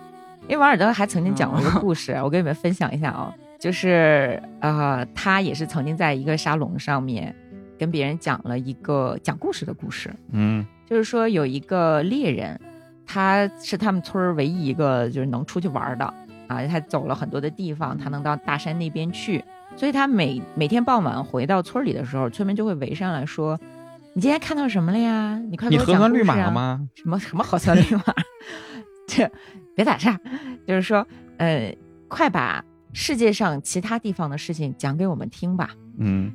[0.48, 7.36] 因为王尔德还曾经讲过一个故事，我跟你们分享一下啊，就是呃，他也是曾经在一个沙龙上面
[7.78, 10.14] 跟别人讲了一个讲故事的故事。
[10.32, 12.60] 嗯，就是说有一个猎人，
[13.06, 16.06] 他是他们村儿唯一一个就是能出去玩的
[16.48, 19.44] 啊，他走了很多的地方，他能到大山那边去。
[19.76, 23.60] 所以他每每天傍晚回到村里的时候，村民就会围上来说
[24.16, 25.38] ：“你今天看到什么了呀？
[25.52, 26.80] 你快给我讲故事啊！
[26.96, 28.02] 什么什么核酸绿码？
[29.06, 29.30] 这
[29.78, 30.20] 别打岔，
[30.68, 31.74] 就是说，呃，
[32.10, 36.30] 快把世界上其他地方的事情讲给我们听吧。”嗯。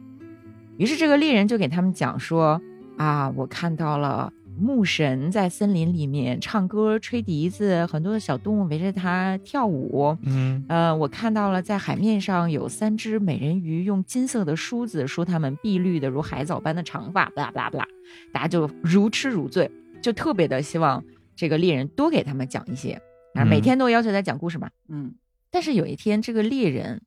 [0.78, 2.58] 于是这个猎人就给他们讲说
[2.96, 10.14] ：“啊，我看到了。”牧神在森林里面唱歌、吹笛子，很多的小动物围着他跳舞。
[10.20, 17.24] 嗯，呃，我看到了在海面上有三只美人鱼，用金色的梳子梳它们碧绿的如海藻般的长发。
[17.30, 17.86] 巴拉巴拉巴拉，
[18.30, 19.68] 大家就如痴如醉，
[20.02, 21.02] 就特别的希望
[21.34, 23.00] 这个猎人多给他们讲一些，
[23.34, 24.70] 啊，每天都要求他讲故事嘛。
[24.88, 25.14] 嗯，
[25.50, 27.02] 但是有一天，这个猎人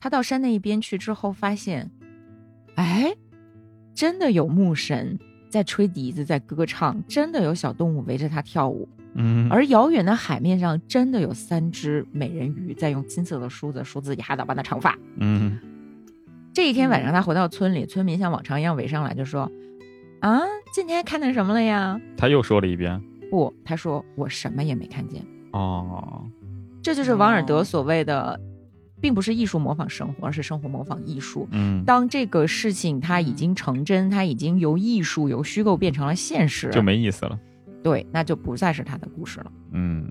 [0.00, 1.90] 他到山那一边去之后，发现，
[2.76, 3.14] 哎，
[3.94, 5.18] 真的有牧神。
[5.50, 8.86] 在吹笛子，在歌唱，真的有小动物围着他跳舞。
[9.14, 14.94] 嗯，而遥远的海面上，真的有三只美人鱼在用金色的梳子梳自己海藻般的长发。
[15.16, 15.58] 嗯，
[16.52, 19.50] 这一天晚上，他回到村里，村民像往常一样围上来，就说
[20.20, 23.02] ：“啊，今天看见什么了呀？”他又说了一遍
[23.32, 25.24] ：“不，他说我什么也没看见。”
[25.58, 26.24] 哦，
[26.82, 28.38] 这就是王尔德所谓的
[29.00, 31.48] 并不是艺术模仿生活，而是生活模仿艺术。
[31.50, 37.38] 嗯，当这个事情它已经成真，它已经由艺术由虚构变成了现实，就没意思了。
[37.82, 39.52] 对，那就不再是他的故事了。
[39.72, 40.08] 嗯，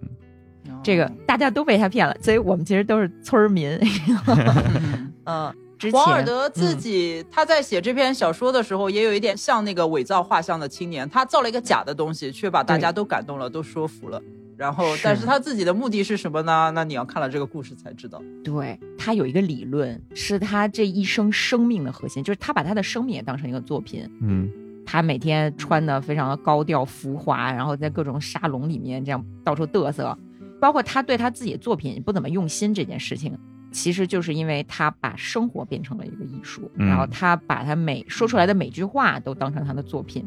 [0.83, 3.77] 这个大家都被他骗了，所以我们其实都是村民。
[5.25, 14.21] 嗯，之前王尔德自嗯己他在写这篇小说的时候，也有一点像那个伪造画像的青年，他造了一个假的东西，却把大家都感动了，都说服了。
[14.57, 16.71] 然后，但是他自己的目的是什么呢？
[16.73, 18.21] 那你要看了这个故事才知道。
[18.43, 24.09] 对他有一个理论，是他这一生生命的核心，就是他把他的生命也当成一个作品。
[24.19, 24.49] 嗯，
[24.83, 30.17] 他每天穿的非常的高调浮华，然后在各种沙龙里面这样到处嘚瑟，
[30.59, 33.37] 包括他对他自己的作品不怎么用心这件事情，
[33.71, 40.25] 其实就是因为他把生活变成了一个艺术，嗯然后他把他每说出来的每句话都当成他的作品。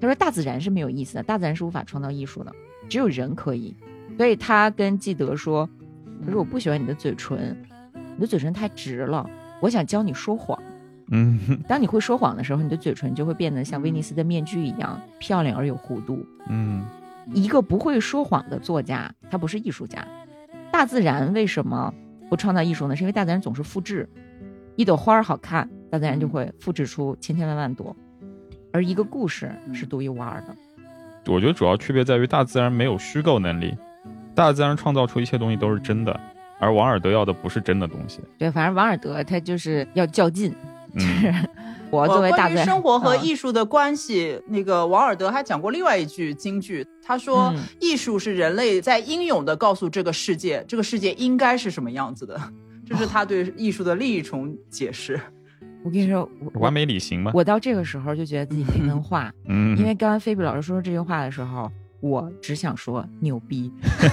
[0.00, 2.52] 他说大自然是没有意思的，大自然是无法创造艺术的，
[2.88, 3.76] 只有人可以。
[4.16, 5.68] 所以他跟纪德说
[6.24, 7.56] ：“他说我不喜欢你的嘴唇，
[8.14, 9.28] 你的嘴唇太直了，
[9.60, 10.58] 我想教你说谎。”
[11.12, 16.26] 嗯， 当你会说谎的时候，你的嘴唇就会变得像威尼斯的面具一样漂亮而有弧度。
[16.48, 16.84] 嗯，
[17.32, 20.06] 一个不会说谎的作家，他不是艺术家。
[20.72, 21.94] 大自然为什么
[22.28, 22.96] 不创造艺术呢？
[22.96, 24.08] 是因为大自然总是复制，
[24.74, 27.94] 一朵花儿好看，大自然就会复制出千千万万朵，
[28.72, 30.56] 而一个故事是独一无二的。
[31.26, 33.76] 我觉得主要区别在于大自然没有虚构能力，
[34.34, 36.18] 大自然创造出一切东西都是真的，
[36.58, 38.20] 而王尔德要的不是真的东西。
[38.38, 40.54] 对，反正王尔德他就是要较劲，
[40.94, 41.48] 就是嗯
[41.90, 52.40] 我作为大关于自然生活和嗯艺术的关系，那个王尔德还讲过另外一句金句，他说嗯：“艺术是人类在英勇的告诉这个世界，这个世界应该是什么样子的。”
[52.84, 55.18] 这是他对艺术的另一重解释。
[55.86, 57.30] 我跟你说，完美理性吗。
[57.32, 61.70] 我到这个时候就觉得自己没文化，嗯，因为刚刚菲比老师说这句话的时候，
[62.00, 63.70] 我只想说牛逼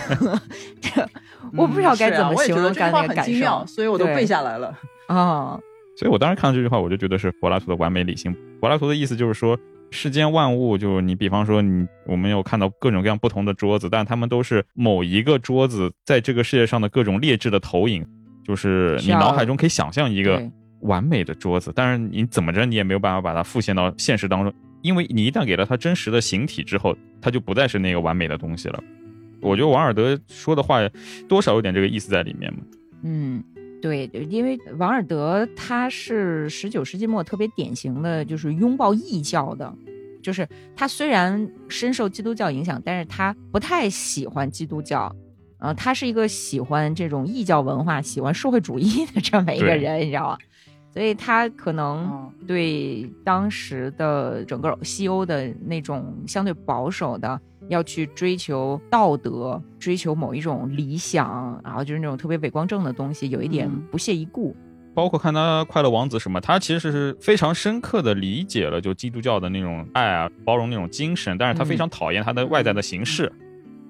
[0.80, 1.10] 这
[1.58, 4.78] 我不知道该怎么形容这句话刚才那个感很精妙，受所以我都背下来了。
[5.08, 5.60] 啊。
[5.98, 8.36] 所以我当时看到这句话，我就觉得是柏拉图的完美理性。
[8.60, 9.58] 柏拉图的意思就是说，
[9.90, 18.06] 世间万物，就是你比方说你，我们有看到各种各样不同的桌子，但他们都是某一个桌子在这个世界上的各种劣质的投影，
[18.44, 20.52] 就是你脑海中可以想象一个对
[20.84, 28.84] 完美的桌子，但是你怎么着你也没有办法把它复现到现实当中，因为你一旦给了它真实的形体之后，它就不再是那个完美的东西了。
[29.42, 30.80] 我觉得王尔德说的话
[31.28, 32.60] 多少有点这个意思在里面嘛。
[33.04, 33.44] 嗯，
[33.82, 39.74] 对，因为王尔德他是十九世纪末特别典型的就是拥抱异教的，
[40.22, 45.14] 就是他虽然深受基督教影响，但是他不太喜欢基督教。
[45.60, 50.38] 呃，他是一个喜欢这种异教文化、喜欢社会主义的这么一个人，你知道吗？
[50.94, 64.56] 所以他可能嗯对当时的整个西欧的那种相对保守的，要去追求道德、追求某一种理想，然后就是那种特别伪光正的东西，有一点嗯不屑一顾。
[64.94, 73.32] 包括看他《快乐王子》什么，他其实是非常深刻的理解了就基督教的那种爱啊、包容那种精神，但是他非常讨厌他的外在的形式。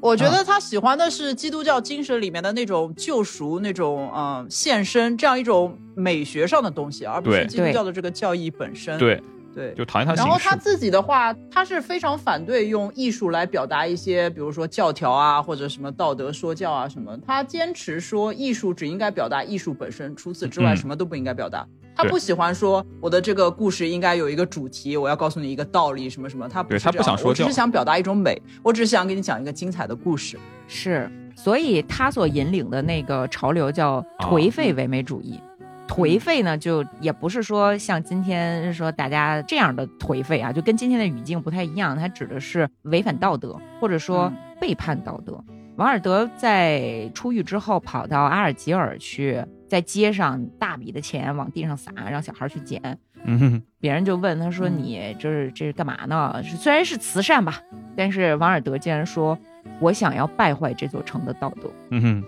[0.03, 8.99] 我觉得他喜欢的是基督教精神里面的那种救赎、那种嗯、呃献身这样一种美学上的东西，而不是基督教的这个教义本身。
[8.99, 9.23] 对，
[9.55, 9.73] 对。
[9.73, 10.57] 就讨厌他形式然后他。
[10.57, 17.17] 自己的话，他是非常反对用艺术来表达一些，比如说教条啊，或者什么道德说教啊什么。
[17.25, 21.65] 他坚持说，艺术只应该表达艺术本身，除此之外嗯什么都不应该表达。
[21.95, 26.47] 他不喜欢说我的这个故事应该有一个主题，我要告诉你一个道理什么什么。
[26.47, 30.37] 他不对他是这样不想说教我只是想表达一种美，我只是想给你讲一个精彩的故事。
[30.67, 35.39] 是，所以他所引领的那个潮流叫颓废唯美主义。
[35.85, 41.95] 颓废呢，就也不是说像今天说大家这样的颓废啊，就跟今天的语境不太一样。
[41.95, 45.43] 它指的是违反道德，或者说嗯背叛道德。
[45.75, 49.43] 王尔德在出狱之后跑到阿尔及尔去，
[49.73, 52.79] 在街上大笔的钱往地上撒，让小孩去捡。
[53.23, 56.43] 嗯哼，别人就问他说：“嗯你这是这是干嘛呢？
[56.43, 57.59] 是虽然是慈善吧，
[57.95, 59.35] 但是王尔德竟然说：
[59.79, 61.71] 我想要败坏这座城的道德。
[61.89, 62.23] 嗯哼，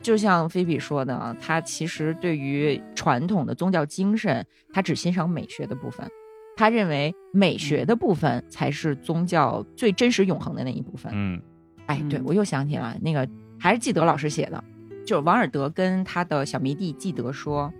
[0.00, 6.08] 就像菲比说的，他其实对于传统的宗教精神，他只欣赏美学的部分，
[6.56, 11.12] 他认为美学的部分才是宗教最真实永恒的那一部分。
[11.14, 11.38] 嗯
[11.84, 13.28] 哎，对嗯我又想起了那个，
[13.60, 14.64] 还是纪德老师写的，
[15.08, 17.72] 就是王尔德跟他的小迷弟纪德说，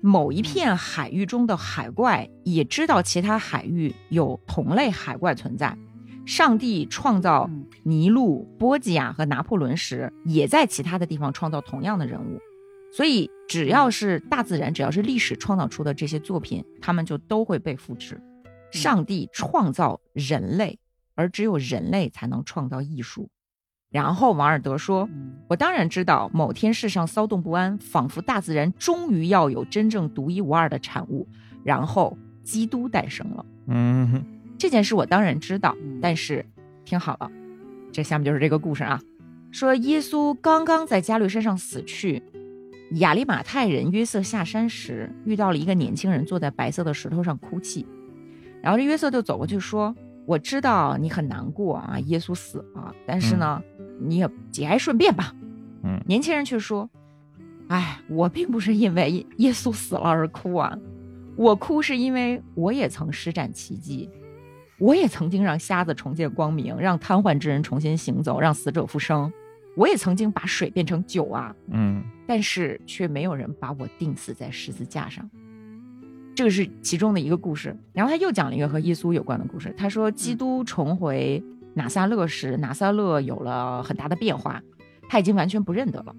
[0.00, 5.76] 某一片海域中的海怪也知道其他海域有同类海怪存在。
[6.24, 12.38] 上帝创造嗯尼禄、波吉亚和拿破仑时，也在其他的地方创造同样的人物。
[12.92, 18.22] 所以，只要是大自然，只要是历史创造出的这些作品，他们就都会被复制。
[18.70, 20.78] 上帝创造人类，
[21.16, 23.28] 而只有人类才能创造艺术。
[23.90, 31.26] 然后王尔德说：“嗯我当然知道，某天世上骚动不安，仿佛大自然终于要有真正独一无二的产物，
[31.64, 33.46] 然后基督诞生了。
[33.66, 34.24] 嗯哼
[34.58, 36.44] 这件事我当然知道，嗯但是
[36.84, 37.30] 听好了，
[37.90, 39.00] 这下面就是这个故事啊。
[39.50, 42.22] 说耶稣刚刚在加略山上死去，
[42.96, 47.86] 亚利马泰人约瑟下山时遇到了一个年轻人坐在白色的石头上哭泣，
[48.60, 49.96] 然后这约瑟就走过去说
[50.28, 53.62] ：“我知道你很难过啊，耶稣死了，但是呢，
[53.98, 55.34] 你也节哀顺变吧。”
[55.82, 56.90] 嗯年轻人却说
[57.68, 60.76] ：“哎，我并不是因为耶稣死了而哭啊，
[61.34, 64.10] 我哭是因为我也曾施展奇迹，
[64.78, 69.32] 我也曾经让瞎子重见光明，让瘫痪之人重新行走，让死者复生。
[69.76, 75.30] 我也曾经把水变成酒啊，嗯但是却没有人把我钉死在十字架上。
[76.38, 77.76] 这个是其中的一个故事。
[77.92, 79.74] 然后他又讲了一个和耶稣有关的故事。
[79.76, 81.42] 他说，基督重回
[81.74, 84.62] 拿撒勒时，拿撒勒有了很大的变化，
[85.08, 86.14] 他已经完全不认得了。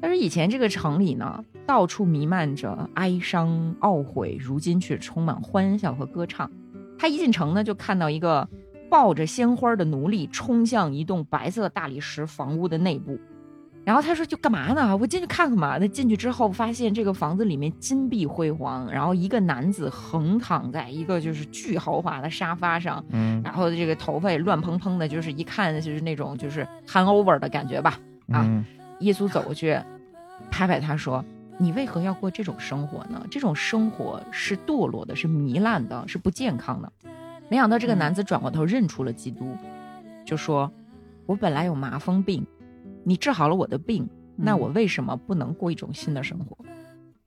[0.00, 6.50] 但是以前这个城里呢，到处弥漫着哀伤、懊悔，如今却充满欢笑和歌唱。
[6.96, 8.48] 他一进城呢，就看到一个
[8.88, 13.18] 抱着鲜花的奴隶冲向一栋白色大理石房屋的内部。
[13.88, 14.94] 然后他说：“就干嘛呢？
[14.94, 15.78] 我进去看看嘛。
[15.78, 27.98] 那进去之后，发现这个房子里面金碧辉煌，然后一个男子横躺在一个就是巨豪华的沙发上，嗯然后这个头发也乱蓬蓬的，就是一看就是那种就是 hangover 的感觉吧。
[28.30, 28.62] 啊嗯
[29.00, 29.80] 耶稣走过去，
[30.50, 31.24] 拍拍他说
[31.56, 33.24] ：“你为何要过这种生活呢？
[33.30, 36.92] 这种生活是堕落的，是糜烂的，是不健康的。”
[37.48, 39.56] 没想到这个男子转过头认出了基督，
[40.26, 40.70] 就说
[41.24, 42.46] ：“我本来有麻风病，
[43.04, 46.56] 你治好了我的病，那我为什么不能过一种新的生活？”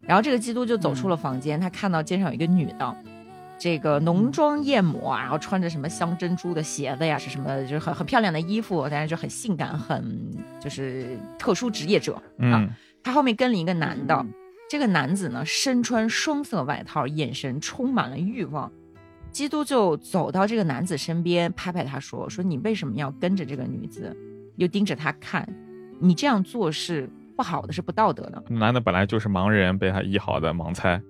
[0.01, 2.95] 然后这个基督就走出了房间，他看到街上有一个女的，
[3.59, 12.21] 这个浓妆艳抹啊，然后穿着什么镶珍珠的鞋子呀，是什么，就是很很漂亮的衣服，但是就很性感，很就是特殊职业者啊。
[12.39, 12.69] 嗯
[13.03, 14.31] 他后面跟了一个男的，嗯
[14.69, 18.71] 这个男子呢身穿双色外套，眼神充满了欲望。
[19.31, 24.15] 基督就走到这个男子身边，拍拍他说：“说你为什么要跟着这个女子，
[24.57, 25.47] 又盯着他看？
[25.99, 28.43] 你这样做是不好的，是不道德的。
[28.49, 31.01] 男的本来就是盲人，被他医好的盲猜，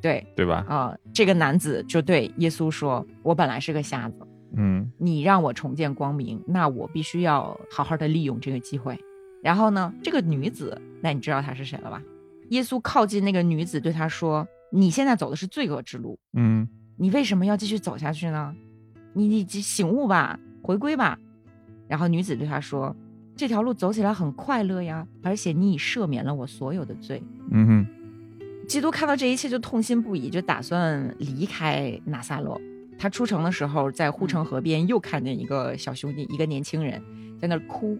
[0.00, 0.64] 对对吧？
[0.68, 4.16] 啊、这个男子就对耶稣说：“我本来是个瞎子，
[4.56, 8.98] 嗯你让我重见光明，那我必须要好好的利用这个机会。
[9.42, 12.02] 然后呢，这个女子，那你知道她是谁了吧？
[12.50, 18.54] 耶稣靠近那个女子，对她说：“你现在走的是罪恶之路，嗯你为什么要继续走下去呢？
[19.12, 21.18] 你你醒悟吧，回归吧。”
[21.92, 22.96] 然后女子对他说
[23.36, 27.22] ：“这条路走起来很快乐呀，而且你已赦免了我所有的罪。”
[27.52, 27.86] 嗯哼
[28.66, 32.58] 基督看到这一切就痛心不已，就打算离开拿撒勒。
[32.98, 37.02] 他出城的时候，在护城河边又看见一个小兄弟，一个年轻人
[37.38, 37.98] 在那儿哭，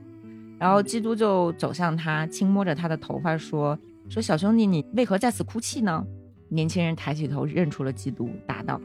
[0.58, 3.78] 然后基督就走向他，轻摸着他的头发说
[4.08, 6.02] ：“说小兄弟，你为何在此哭泣呢？”
[6.48, 8.80] 年轻人抬起头认出了基督，答道：“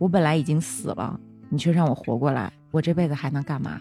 [0.00, 3.80] 我本来已经死了，你却让我活过来，我这辈子还能干嘛？”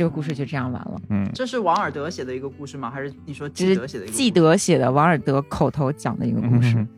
[0.00, 0.98] 这个故事就这样完了。
[1.10, 2.90] 嗯这是王尔德写的一个故事吗？
[2.90, 4.16] 还是你说这基德写的一个故事？
[4.16, 6.78] 是记德写的，王尔德口头讲的一个故事。
[6.78, 6.88] 嗯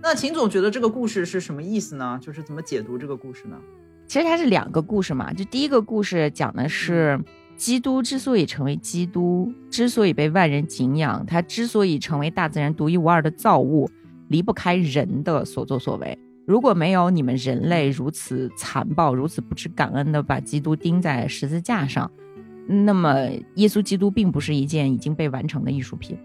[0.00, 2.18] 那秦总觉得这个故事是什么意思呢？
[2.22, 3.56] 就是怎么解读这个故事呢？
[4.06, 7.22] 其实它是两个故事嘛，就第一个故事讲的是
[7.54, 13.90] 基督之所以成为基督，之所以被万人敬仰，他之所以成为大自然独一无二的造物，
[14.28, 16.18] 离不开人的所作所为。
[16.46, 22.10] 如果没有你们人类如此残暴、如此不知感恩的把基督钉在十字架上，
[22.68, 23.16] 那么
[23.54, 26.16] 耶稣基督并不是一件已经被完成的艺术品。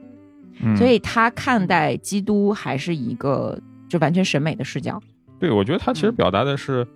[0.62, 5.02] 嗯所以他看待基督还是一个就完全审美的视角。
[5.40, 6.88] 对我觉得他其实嗯表达的是，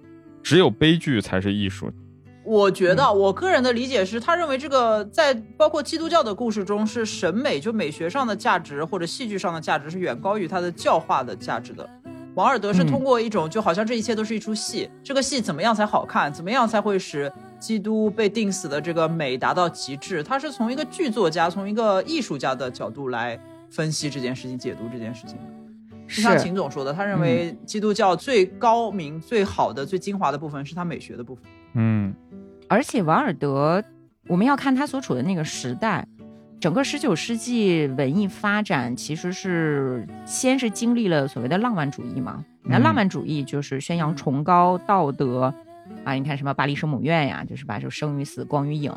[0.44, 1.92] 只有悲剧才是艺术。
[2.46, 11.90] 我觉得我个人的理解是，他认为这个在包括基督教的故事中，是审美就美学上的价值或者戏剧上的价值是远高于它的教化的价值的。
[12.38, 23.40] 王尔德是嗯通过一种就好像这一切都是一出戏，这个戏怎么样才好看，怎么样才会使基督被钉死的这个美达到极致，他是从一个剧作家、从一个艺术家的角度来
[23.72, 25.44] 分析这件事情、解读这件事情的。
[26.08, 31.44] 就像秦总说的，他认为基督教最高明、最好的、最精华的部分是他美学的部分。
[31.74, 32.14] 嗯
[32.68, 33.84] 而且王尔德，
[34.28, 36.08] 我们要看他所处的那个时代，
[36.60, 45.54] 整个十九世纪文艺发展其实是先是经历了所谓的浪漫主义嘛，那嗯浪漫主义就是宣扬崇高道德。
[46.04, 48.92] 啊，你看什么巴黎圣母院呀，就是把这生与死、光与影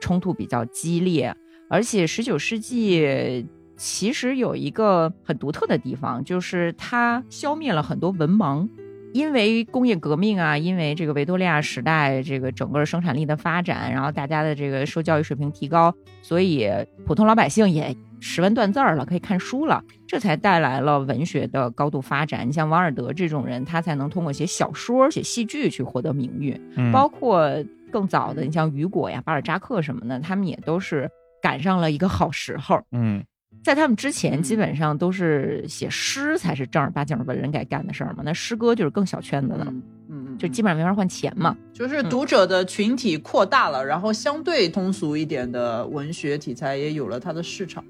[0.00, 1.34] 冲突比较激烈，
[1.68, 3.44] 而且十九世纪
[3.76, 8.68] 其实有一个很独特的地方，就是它消灭了很多文盲。
[9.16, 16.68] 因为工业革命啊，因为这个维多利亚时代这个整个生产力的发展，然后大家的这个受教育水平提高，所以
[17.06, 22.46] 普通老百姓也识文断字了，可以看书了，这才带来了文学的高度发展。
[22.46, 26.60] 你像王尔德这种人，他才能通过写小说、写戏剧去获得名誉。
[26.76, 27.50] 嗯包括
[27.90, 31.10] 更早的，你像雨果呀、巴尔扎克什么的，他们也都是
[31.40, 32.82] 赶上了一个好时候。
[32.92, 33.24] 嗯
[33.66, 38.22] 在他们之前，嗯基本上都是写诗才是正儿八经的文人该干的事儿嘛。
[38.24, 39.66] 那诗歌就是更小圈子的
[40.08, 41.56] 嗯，就基本上没法换钱嘛。
[41.72, 47.84] 就是读者的群体扩大了，然后相对通俗一点的文学题材也有了它的市场。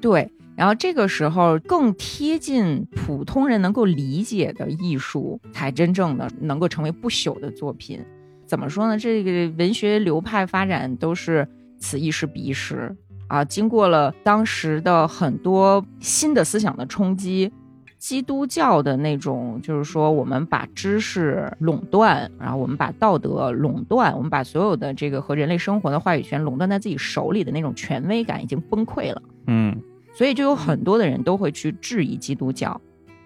[0.00, 8.00] 对，然后这个时候更贴近普通人能够理解的艺术，才真正的能够成为不朽的作品。
[8.46, 8.96] 怎么说呢？
[8.96, 11.48] 这个文学流派发展都是
[11.80, 12.94] 此一时彼一时
[13.28, 17.52] 啊，经过了当时的很多新的思想的冲击。
[17.98, 29.22] 基督教的那种，就是说，我们把知识垄断，然后我们把道德垄断，我们把所有的这个和人类生活的话语权垄断在自己手里的那种权威感已经崩溃了。
[29.46, 29.74] 嗯
[30.14, 32.80] 所以就有很多的人都会去质疑基督教，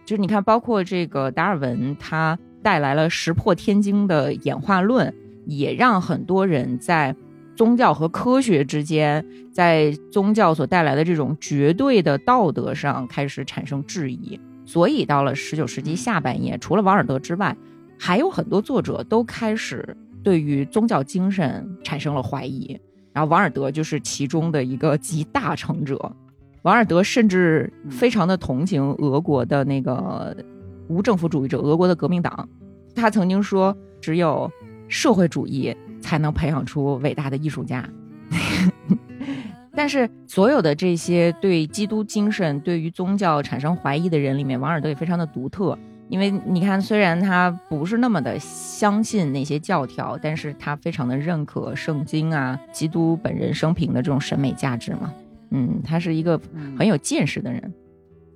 [0.06, 5.12] 就是你看，包括这个达尔文，他带来了石破天惊的演化论，
[5.46, 7.14] 也让很多人在
[7.60, 14.40] 宗教和科学之间，在宗教所带来的这种绝对的道德上开始产生质疑。
[14.64, 17.54] 所以到了十九世纪下半叶，除了王尔德之外，
[17.98, 22.80] 还有很多作者都开始对于宗教精神产生了怀疑。
[23.12, 26.16] 然后王尔德就是其中的一个集大成者。
[26.62, 30.34] 王尔德甚至非常的同情俄国的那个
[30.88, 32.48] 无政府主义者，俄国的革命党。
[32.94, 34.50] 他曾经说，只有
[34.88, 37.88] 社会主义才能培养出伟大的艺术家。
[39.72, 45.78] 但是，所有的这些对基督精神、对于宗教产生怀疑的人里面，王尔德也非常的独特。
[46.08, 55.14] 因为你看，虽然他不是那么的相信那些教条，但是他非常的认可圣经啊、基督本人生平的这种审美价值嘛。
[55.50, 56.38] 嗯，他是一个
[56.76, 57.72] 很有见识的人，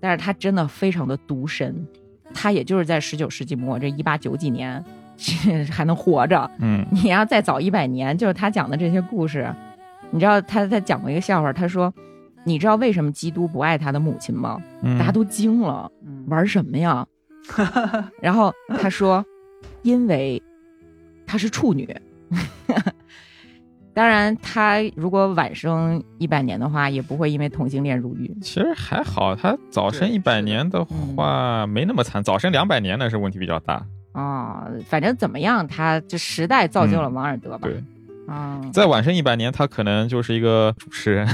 [0.01, 1.85] 但是他真的非常的独身。
[2.33, 4.83] 他也就是在十九世纪末这一八九几年
[5.71, 6.51] 还能活着。
[6.59, 9.47] 嗯你要再早一百年，就是他讲的这些故事，
[10.11, 11.93] 你知道他他讲过一个笑话，他说
[12.45, 17.07] ：“你知道为什么基督不爱他的母亲吗？”嗯，大家都惊了，嗯，玩什么呀？
[18.21, 19.25] 然后他说
[19.83, 20.43] ：“因为
[21.27, 21.89] 她是处女。
[23.95, 28.35] ”当然，他如果晚生一百年的话，也不会因为同性恋入狱。
[28.43, 33.87] 其实还好，他早生对一百年的话没那么惨，早生两百年那是问题比较大。
[34.15, 37.69] 啊、反正怎么样，他这时代造就了王尔德吧？
[37.69, 37.83] 对，
[38.29, 41.29] 啊、再晚生一百年，他可能就是一个主持人。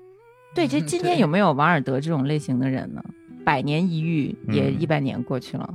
[0.54, 3.02] 对，这今天有没有王尔德这种类型的人呢？
[3.44, 5.74] 百年一遇，也嗯一百年过去了。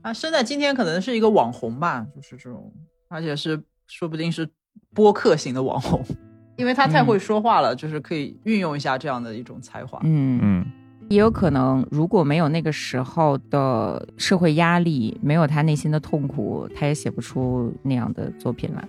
[0.00, 2.72] 啊，生在今天可能是一个网红吧，就是这种，
[3.08, 4.48] 而且是说不定是
[4.92, 6.04] 播客型的网红，
[6.58, 10.00] 因为他太会说话了，就是可以运用一下这样的一种才华。
[10.02, 10.66] 嗯，嗯
[11.12, 18.88] 也有可能，如果没有那个时候的社会压力，没有他内心的痛苦，他也写不出那样的作品来。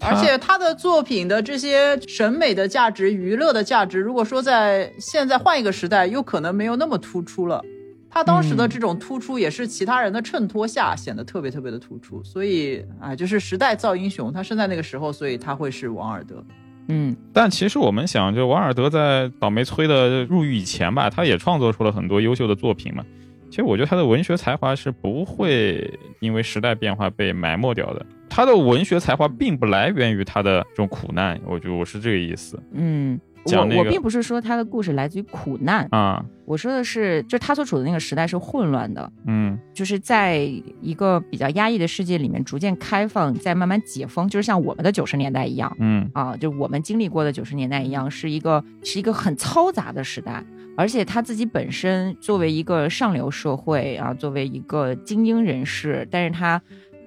[0.00, 7.62] 而且他的作品的这些审美的价值、娱乐的价值，如果说在现在换一个时代，又可能没有那么突出了。
[8.08, 12.24] 他当时的这种突出，也是其他人的衬托下显得特别特别的突出。
[12.24, 16.42] 所以，哎，就是时代造英雄，他生在那个时候，所以他会是王尔德。
[16.88, 23.04] 嗯但其实我们想，就王尔德在倒霉催的入狱以前吧，他也创作出了很多优秀的作品嘛。
[23.48, 28.06] 其实我觉得他的文学才华是不会因为时代变化被埋没掉的。
[28.28, 36.24] 他的文学才华并不来源于他的这种苦难，我觉得我是这个意思嗯，我我并不是说他的故事来自于苦难，啊。
[36.44, 40.38] 我说的是，就他所处的那个时代是混乱的，嗯就是在
[40.80, 45.74] 一个比较压抑的世界里面逐渐开放，再慢慢解封，就是像我们的九十年代一样。
[45.78, 50.44] 嗯啊，就我们经历过的九十年代一样，是一个是一个很嘈杂的时代，
[50.76, 56.60] 而且他自己本身作为一个上流社会啊，作为一个精英人士，但是他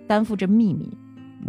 [0.07, 0.89] 担负着秘密，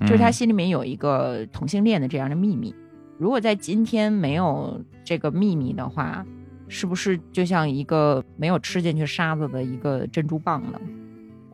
[0.01, 2.75] 就是他嗯心里面有一个同性恋的这样的秘密。
[3.19, 6.25] 如果在今天没有这个秘密的话，
[6.69, 10.81] 是不是就像一个没有吃进去沙子的一个珍珠蚌呢？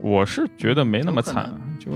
[0.01, 1.91] 我是觉得没那么惨能，就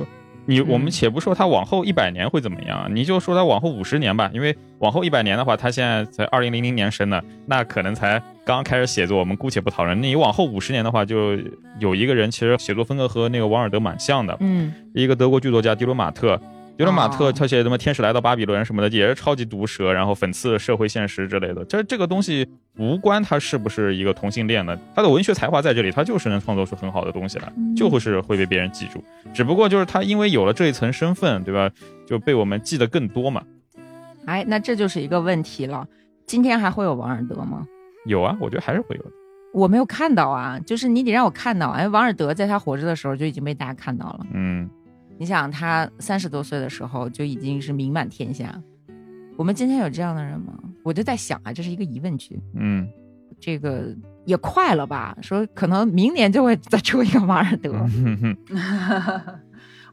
[0.44, 10.02] 你我们嗯且不说他往后一百年会怎么样，你就说他往后五十年吧，因为往后一百年的话，他现在才二零零零年生的，那可能才刚刚开始写作，我们姑且不讨论。
[10.02, 11.38] 你往后五十年的话，就
[11.78, 16.38] 有一个人其实写作风格和那个王尔德蛮像的，嗯一个德国剧作家迪罗马特，
[16.76, 21.64] 尤伦马特哦他写什么《天使来到巴比伦》什么的，也是超级毒舌，然后讽刺社会现实之类的。
[21.66, 22.48] 这这个东西
[22.78, 29.02] 无关他是不是一个同性恋的，他的文学才华在这里，他就是能创作出很好的东西来，就会是会被别人记住。
[29.32, 31.70] 只不过就是他因为有了这一层身份，对吧，
[32.06, 33.40] 就被我们记得更多嘛。
[34.26, 35.86] 哎，那这就是一个问题了。
[36.26, 37.64] 今天还会有王尔德吗？
[38.06, 39.10] 有啊，我觉得还是会有的。
[39.52, 41.70] 我没有看到啊，就是你得让我看到。
[41.70, 44.26] 哎，王尔德在他活着的时候就已经被大家看到了。
[44.32, 44.68] 嗯，
[45.18, 48.60] 你想，他三十多岁的时候就已经是名满天下。
[49.36, 50.52] 我们今天有这样的人吗？
[50.82, 52.40] 我就在想啊，这是一个疑问句。
[52.54, 52.86] 嗯，
[53.40, 53.94] 这个
[54.24, 55.16] 也快了吧？
[55.22, 57.72] 说可能明年就会再出一个王尔德。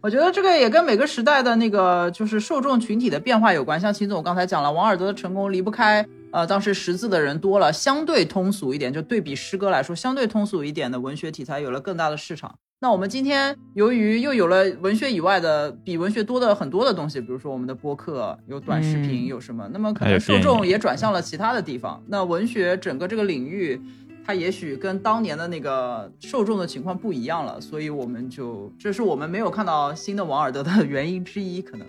[0.01, 3.79] 我觉得这个也跟每个时代的那个就是受众群体的变化有关。
[3.79, 12.55] 像秦总刚才讲了，王尔德的成功离不开呃当时识字的人多了，相对通俗一点，就对比诗歌来说，相对通俗一点的文学题材有了更大的市场。
[12.83, 22.01] 那我们今天由于又有了文学以外的比文学多的很多的东西，比如说我们的播客有短视频，嗯有什么，那么可能受众也转向了其他的地方。
[22.07, 23.79] 那文学整个这个领域。
[24.23, 31.87] 它也许跟当年的那个受众的情况不一样了，所以我们就这是我们没有看到新的王尔德的原因之一，可能。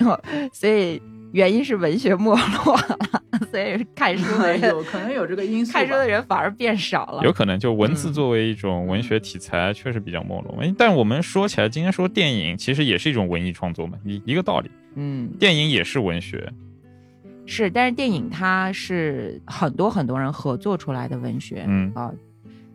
[0.50, 1.00] 所以
[1.34, 2.98] 原因是文学没落了，
[3.50, 5.72] 所以看书的人 有可能有这个因素。
[5.72, 7.24] 看书的人反而变少了。
[7.24, 10.56] 有可能就文字嗯作为一种文学题材，确实比较没落。
[10.62, 14.70] 哎但我们说起来，今天说电影其实也是一种文艺创作嘛，一一个道理。
[14.94, 16.52] 嗯，电影也是文学，
[17.46, 21.64] 是，但是电影它是很多很多人合作出来的文学。
[21.66, 22.12] 嗯啊，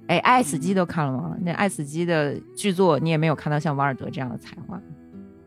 [0.08, 1.38] 哎，爱死机都看了吗？
[1.42, 4.78] 那爱死机的剧作你也没有看到像王尔德这样的才华。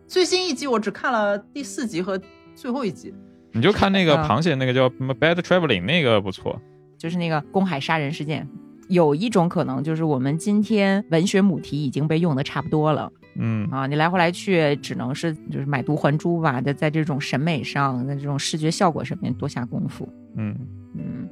[0.07, 2.19] 最新一集我只看了第四集和
[2.55, 3.13] 最后一集。
[3.53, 6.61] 你就看那个啊螃蟹那个叫什么《Bad Traveling》，那个不错。
[6.97, 8.49] 就是那个公海杀人事件。
[8.89, 20.07] 有一种可能，就是我们今天文学母题已经被用的差不多了嗯啊，你来回来去只能是就是买椟还珠吧，在在这种审美上，在这种视觉效果上面多下功夫。
[20.37, 20.55] 嗯
[20.95, 21.29] 嗯，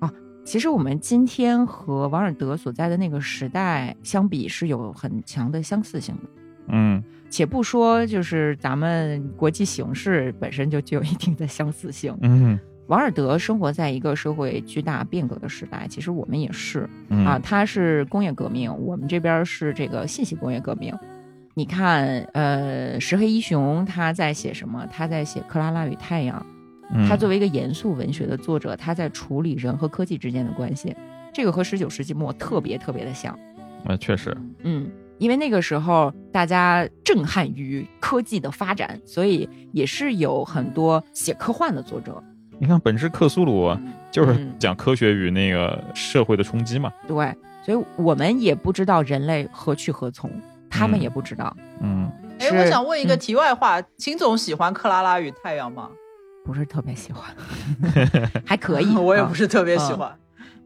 [0.00, 0.12] 啊，
[0.44, 6.22] 其实我们今天和王尔德所在的那个时代相比，是有很强的相似性的。
[6.70, 12.16] 嗯且不说就是咱们国际形势本身就具有一定的相似性。
[12.22, 12.58] 嗯
[12.88, 20.94] 王尔德生活在一个社会巨大变革的时代，其实我们也是嗯啊，他是工业革命，我们这边是这个信息工业革命。
[21.52, 24.86] 你看，呃，石黑一雄他在写什么？
[24.90, 26.40] 他在写《克拉拉与太阳》。
[26.94, 30.96] 嗯，他作为一个严肃文学的作者，他在处理人和科技之间的关系，
[31.30, 33.38] 这个和十九世纪末特别特别的像。
[33.84, 42.22] 呃确实，嗯，因为那个时候大家震撼于科技的发展，所以也是有很多写科幻的作者。
[42.60, 43.76] 你看本质克苏鲁
[44.10, 46.92] 就是嗯讲科学与那个社会的冲击嘛。
[47.06, 50.30] 对，所以我们也不知道人类何去何从，
[50.68, 51.56] 他们嗯也不知道。
[51.80, 52.10] 嗯，
[52.40, 55.88] 哎，是我想问一个嗯题外话，秦总喜欢《克拉拉与太阳》吗？
[56.44, 57.24] 不是特别喜欢，
[58.46, 58.92] 还可以。
[58.96, 60.10] 我也不啊是特别喜欢。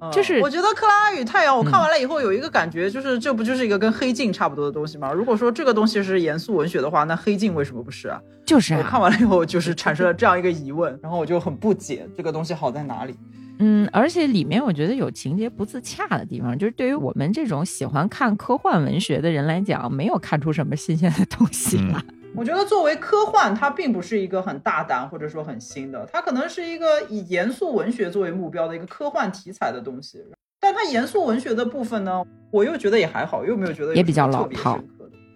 [0.03, 5.13] 嗯就是我觉得《克拉拉与太阳》，我看完了以后有一个感觉，就是这不就是一个跟《黑镜》差不多的东西吗？
[5.13, 8.21] 如果说这个东西是严肃文学的话，那《黑镜》为什么不是啊？
[8.45, 13.15] 就是啊，我看完了以后，就是产生了这样一个疑问，然后我就很不解这个东西好在哪里。
[13.61, 22.05] 嗯，而且里面我觉得有情节不自洽的地方，就是对于我们这种喜欢看科幻文学的人来讲，没有看出什么新鲜的东西嗯来。
[22.35, 30.25] 我觉得作为科幻，它并不是一个很大胆或者说很新的，它可能是一个以严肃文学作为目标的一个科幻题材的东西。
[30.59, 34.79] 但它严肃文学的部分呢，我又觉得也还好，又没有觉得有也比较老套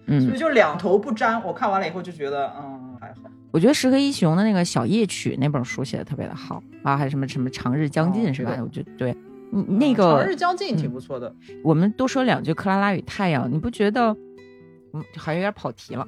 [0.07, 1.43] 嗯，所嗯以，就两头不沾。
[1.45, 3.29] 我看完了以后就觉得，嗯，还好。
[3.51, 8.57] 我觉得石黑一雄的那个小夜曲那本书写的特别的好啊，还有什么什么长日将近、是吧？
[8.63, 9.15] 我觉得对，
[9.51, 11.35] 你那嗯个长日将近挺不错的。
[11.63, 14.17] 我们多说两句《克拉拉与太阳》，你不觉得？
[14.93, 16.07] 嗯，好像有点跑题了。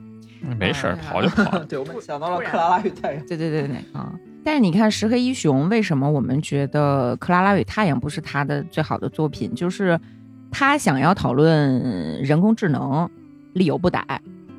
[0.59, 1.59] 没事儿，跑就跑。
[1.67, 3.27] 对，我们想到了克拉拉与太阳。
[3.27, 4.13] 对对对对啊！
[4.45, 9.55] 但是你看石黑一雄，为什么我们觉得《克拉拉与太阳》不是他的最好的作品？
[9.55, 9.99] 就是
[10.51, 13.09] 他想要讨论人工智能，
[13.53, 14.05] 理由不逮。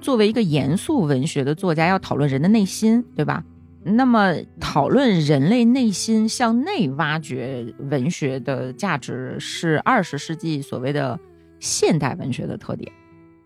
[0.02, 3.44] 作为一个严肃文学的作家，要讨论人的内心，对吧？
[3.84, 11.18] 那么讨论人类内心向内挖掘文学的价值，是二十世纪所谓的
[11.60, 12.92] 现代文学的特点，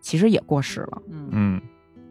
[0.01, 1.01] 其实也过时了。
[1.09, 1.61] 嗯嗯，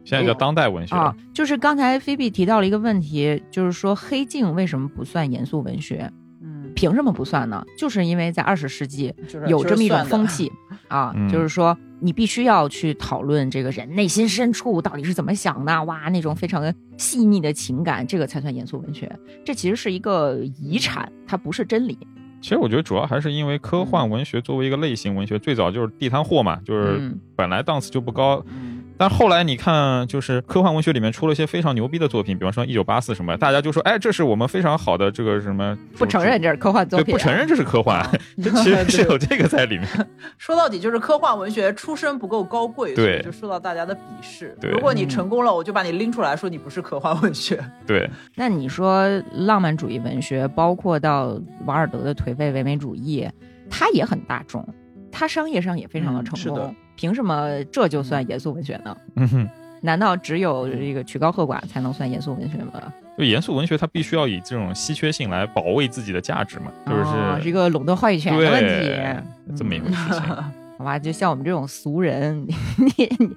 [0.04, 0.94] 现在叫当代文学。
[0.96, 6.10] 啊，就是刚才菲比提到了一个问题，就是说《黑镜》为什么不算严肃文学？
[6.42, 7.64] 嗯，凭什么不算呢？
[7.78, 9.14] 就是因为在二十世纪
[9.46, 10.26] 有这么一种风。
[10.28, 10.50] 气
[10.88, 19.10] 啊，嗯就是说你必须要去讨论这个人内心深处到底是怎么想的，哇，那种非常细腻的情感，这个才算严肃文学。
[19.44, 21.96] 这其实是一个遗产，它不是真理。
[22.40, 38.04] 其实我觉得主要还是因为科幻文学作为一个类型文学，最早就是地摊货嘛，就是嗯本来档次就不高，嗯但后来你看，就是科幻文学里面出了一些非常牛逼的作品，比方说《一九八四》什么，大家就说，哎，这是我们非常好的这个什么，不承认这是科幻作，品，啊不承认这是科幻，
[38.42, 39.88] 这其实是有这个在里面。
[40.38, 44.56] 说到底就是科幻文学出身不够高贵，对所以就受到大家的鄙视。
[44.60, 47.58] 对如果你成功了，我就把你拎出来说你不是科幻文学。
[47.84, 53.28] 对，那你说浪漫主义文学，包括到瓦尔德的颓废唯美主义，
[53.68, 54.64] 它也很大众，
[55.10, 56.58] 它商业上也非常的成功。
[56.58, 58.96] 嗯是的凭什么这就算严肃文学呢？
[59.16, 59.48] 嗯哼。
[59.84, 62.80] 难道只有这个曲高和寡才能算严肃文学吗？
[63.18, 69.56] 就严肃文学，它必须要以这种稀缺性来保卫自己的价值嘛，就是、哦是一个垄断话语权的问题。
[69.56, 70.22] 这么一回事情。
[70.78, 72.46] 好吧，就像我们这种俗人，
[72.78, 73.34] 你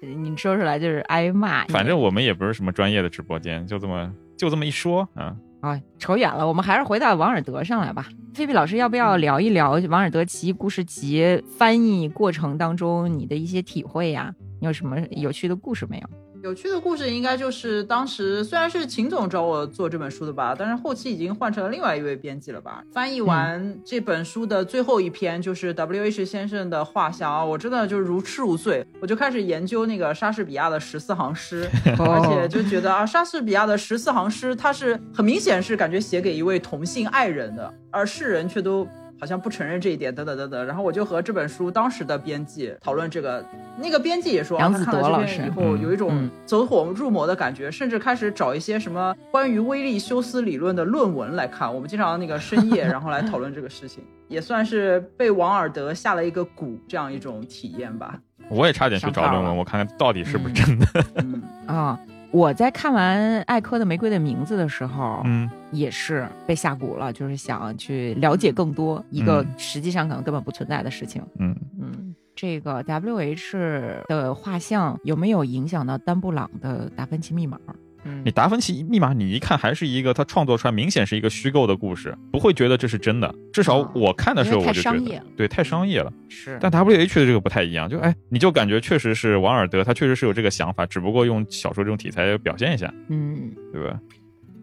[0.00, 1.64] 你你说出来就是挨骂。
[1.66, 5.36] 反正我们也不是什么专业的直播间，就这么就这么一说啊。
[5.62, 8.08] 啊，扯远了，我们还是回到王尔德上来吧。
[8.34, 14.34] 菲比老师，要不要聊一聊王尔德奇故事集翻译过程当中你的一些体会呀？
[14.60, 16.21] 你有什么有趣的故事没有？
[16.42, 22.82] 有趣的故事应该就是当时虽然是秦总找我做这本书的吧，但是后期已经换成了另外一位编辑了吧。
[22.90, 38.84] 翻译完这本书的最后一篇就是 W H 先生的画像啊，我真的就如痴如醉，我就开始研究那个莎士比亚的十四行诗， 而且就觉得啊，莎士比亚的十四行诗，它是很明显是感觉写给一位同性爱人的，而世人却都。
[39.22, 40.66] 好像不承认这一点，等等等等。
[40.66, 43.44] 然后我就和这本书当时的编辑讨论这个，
[43.78, 51.72] 那个编辑也说，啊、杨子他看了这德老师篇以后嗯有一种嗯走火入魔的感觉，甚至开始找一些什么关于威利修斯理论的论文来看。
[51.72, 58.18] 我们经常那个深夜， 然后来讨论这个事情，也算是被王尔德下了一个蛊，这样一种体验吧。
[58.48, 60.86] 我也差点去找论文，我看看到底是不是真的。
[61.14, 61.96] 嗯，啊、
[62.32, 71.22] 我在看完艾科的《玫瑰的名字》的时候，嗯，也是被下蛊了，就是想去了解更多一个嗯实际上可能根本不存在的事情。
[71.38, 77.58] 嗯，嗯，这个 W H 的画像有没有影响到丹布朗的《达芬奇密码》？
[78.04, 83.34] 嗯你达芬奇密码，你一看还是一个他创作出来明显是一个虚构的故事，不会觉得这是真的。
[83.52, 86.12] 至少哦我看的时候我就觉得商业，对，太商业了。
[86.28, 93.98] 是但 W H 的这个不太一样，就哎，你就感觉确实是王尔德，他确实是有这个想法，只不过用小说这种题材表现一下，嗯对吧？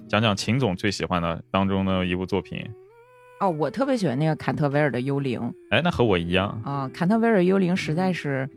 [0.07, 2.65] 讲讲秦总最喜欢的当中的一部作品。
[3.39, 8.49] 哦，我特别喜欢那个坎特维尔的幽灵哎，那和我一样，啊，坎特维尔幽灵实在是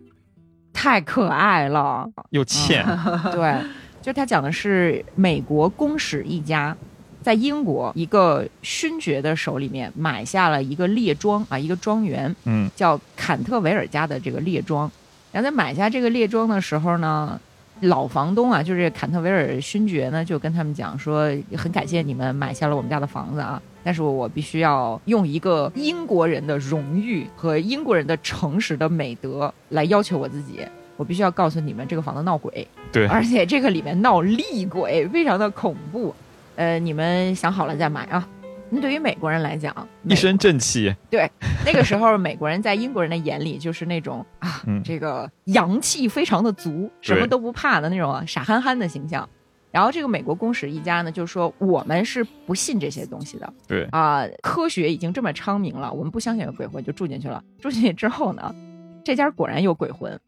[0.73, 2.11] 太可爱了。
[2.31, 2.85] 又欠，
[3.31, 3.55] 对，
[4.03, 6.77] 就他讲的是美国公使一家
[7.23, 14.91] 在英国一个勋爵的手里面买下了一个列庄啊，一个庄园，嗯叫坎特维尔家的这个列庄。
[15.31, 17.41] 然后在买下这个列庄的时候呢，
[17.83, 30.61] 老房东啊，就是这坎特维尔勋爵呢，就跟他们讲说，很感谢你们买下了我们家的房子啊，但是我必须要用一个英国人的荣誉和英国人的诚实的美德来要求我自己。
[30.97, 36.15] 我必须要告诉你们，这个房子闹鬼，对，而且这个里面闹厉鬼，非常的恐怖。
[36.57, 38.29] 呃，你们想好了再买啊。
[38.75, 39.75] 那对于美国人来讲，
[40.05, 41.31] 一身正气，对
[41.67, 49.29] 那个时候美国人在英国人的眼里就是那种啊，嗯这个阳气非常的足，什么都不怕的那种啊傻憨憨的形象。
[49.71, 57.43] 然后这个美国公使一家呢，就说我们是不信这些东西的对，啊、科学已经这么昌明了，我们不相信有鬼魂，就住进去了。
[57.59, 58.55] 住进去之后呢，
[59.03, 60.19] 这家果然有鬼魂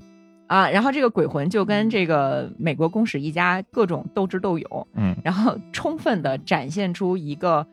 [0.47, 7.67] 啊，然后这个鬼魂就跟这个美国公使一家各种斗智斗勇，嗯然后充分的展现出一个，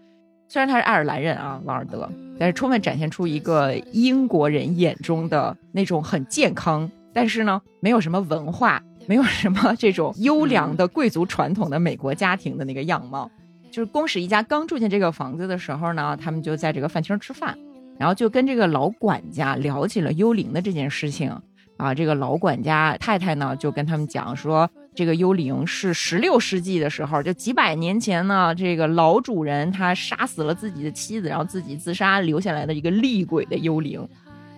[0.48, 2.10] 虽然他是爱尔兰人啊，王尔德，
[2.40, 13.30] 但是充分展现出一个英国人眼中的那种很健康，但是呢，没有什么文化，没有什么这种优良的贵族传统的美国家庭的那个样貌。
[13.70, 17.58] 就是公使一家刚住进这个房子的时候呢，他们就在这个饭厅吃饭，
[17.98, 21.34] 然后就跟这个老管家聊起了幽灵的这件事情。
[21.82, 34.08] 啊，这个老管家太太呢，就跟他们讲说，这个幽灵是十六世纪的时候，就几百年前呢，这个老主人他杀死了自己的妻子，然后自己自杀留下来的一个厉鬼的幽灵，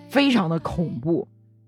[0.09, 1.25] 非常的恐怖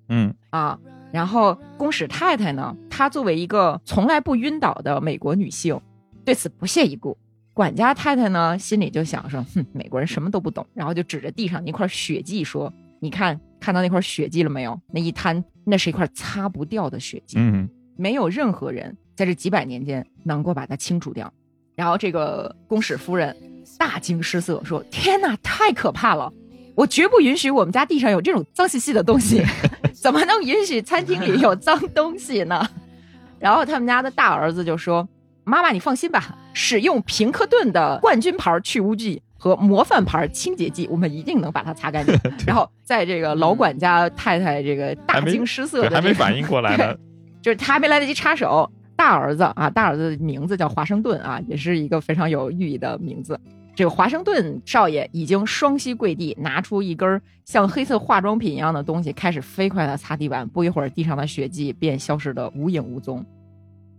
[0.10, 0.78] 嗯啊。
[1.14, 5.80] 然后公使太太呢，她作为一个从来不晕倒的美国女性，
[6.26, 7.18] 对此不屑一顾。
[7.54, 14.80] 管家太太呢，心里就想说，哼，美国人什么都不懂，然后就指着地上那块血迹说：“你看，看到那块血迹了没有？
[14.94, 21.34] 那一滩，那是一块擦不掉的血迹。”嗯，没有任何人在这几百年间能够把它清除掉。
[21.76, 23.36] 然后这个公使夫人
[23.80, 26.32] 大惊失色，说：“天哪，太可怕了！
[26.76, 29.42] 我绝不允许我们家地上有这种脏兮兮的东西，
[30.00, 32.64] 怎么能允许餐厅里有脏东西呢？”
[33.40, 35.10] 然后他们家的大儿子就说
[35.44, 42.20] ：“妈妈，你放心吧，使用平克顿的冠军牌去污剂和模范牌清洁剂，我们一定能把它擦干净。
[42.48, 46.96] ”然后在这个老管家太太这个大惊失色还没反应过来呢。
[47.44, 53.40] 就是他还没来得及插手，大儿子啊，大儿子的名字叫华盛顿啊，也是一个非常有寓意的名字。
[53.76, 60.48] 这个华盛顿少爷已经双膝跪地，拿出一根像黑色化妆品一样的东西，开始飞快的擦地板。
[60.50, 63.24] 不一会儿，地上的血迹便消失的无影无踪，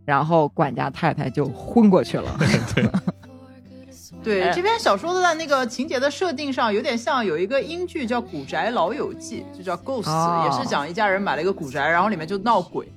[0.05, 2.37] 然后管家太太就昏过去了。
[2.75, 2.85] 对，
[4.43, 12.93] 哎这篇小说的那个情节的设定上，有点像有一个英剧叫《古宅老友记》，就叫 Ghost，、哦也是讲一家人买了一个古宅，然后里面就闹鬼。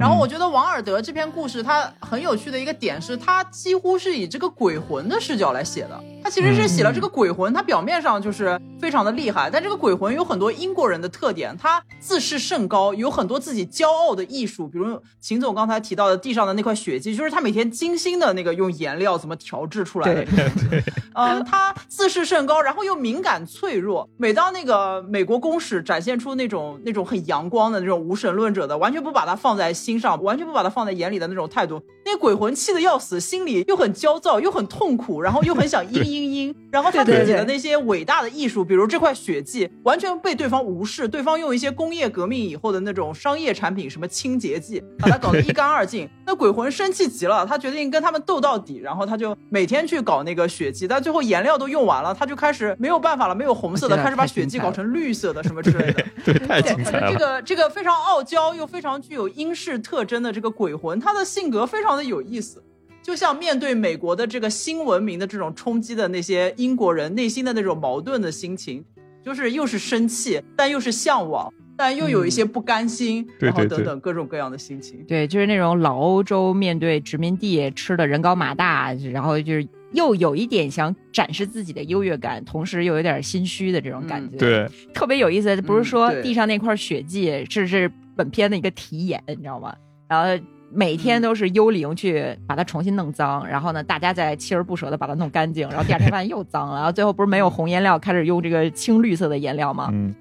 [0.00, 6.04] 然后我觉得王尔德这篇故事，它很有趣的一个点是，它几乎是以这个鬼魂的视角来写的。
[6.24, 20.82] 它其实是写了这个鬼魂，它表面上就是非常的厉害，但这个鬼魂有很多英国人的特点，他自视甚高，有很多自己骄傲的艺术，比如秦总刚才提到的地上的那块血迹，就是他每天精心的那个用颜料怎么调制出来的对。
[21.12, 24.08] 嗯，他自视甚高，然后又敏感脆弱。
[24.16, 31.82] 每当那个美国公使展现出那种那种很阳光的那种无神论者的，完全不把他放在心上，完全不把他放在眼里的那种态度，
[32.12, 36.52] 那鬼魂气得要死，心里又很焦躁，又很痛苦，然后又很想嘤嘤嘤。
[36.72, 41.06] 然后他自己的那些伟大的艺术，比如这块血迹，完全被对方无视。
[41.06, 46.08] 对方用一些工业革命以后的那种商业产品，什么清洁剂，把它搞得一干二净。
[46.26, 56.04] 那鬼魂生气极了，他决定跟他们斗到底，然后他就每天去搞那个血迹，但最后颜料都用完了，他就开始没有办法了，没有红色的，开始把血迹搞成绿色的什么之类的。
[56.24, 57.12] 对，太，精彩了。
[57.12, 62.62] 这个这个非常傲娇又非常具有英式特征的这个鬼魂，他的性格非常的有意思。
[63.02, 68.84] 就像面对美国的这个新文明的这种冲击的那些英国人内心的那种矛盾的心情，
[69.24, 75.02] 就是又是生气，但又是向往，但又有一些不甘心，然后等等各种各样的心情。
[75.08, 85.60] 对，就是那种老欧洲面对殖民地吃的人高马大，然后就是又有一点想展示自己的优越感，同时又有点心虚的这种感觉。，对，特别有意思。
[85.62, 89.74] 不是说地上那块血迹是是本片的一个题眼，你知道吗？
[90.06, 90.44] 然后。
[90.72, 99.88] 每天都是幽灵去把它重新弄脏，然后呢，大家再锲而不舍的把它弄干净，然后第二天发现又脏了，然后最后不是没有红颜料，开始用这个青绿色的颜料吗？
[99.92, 100.14] 嗯，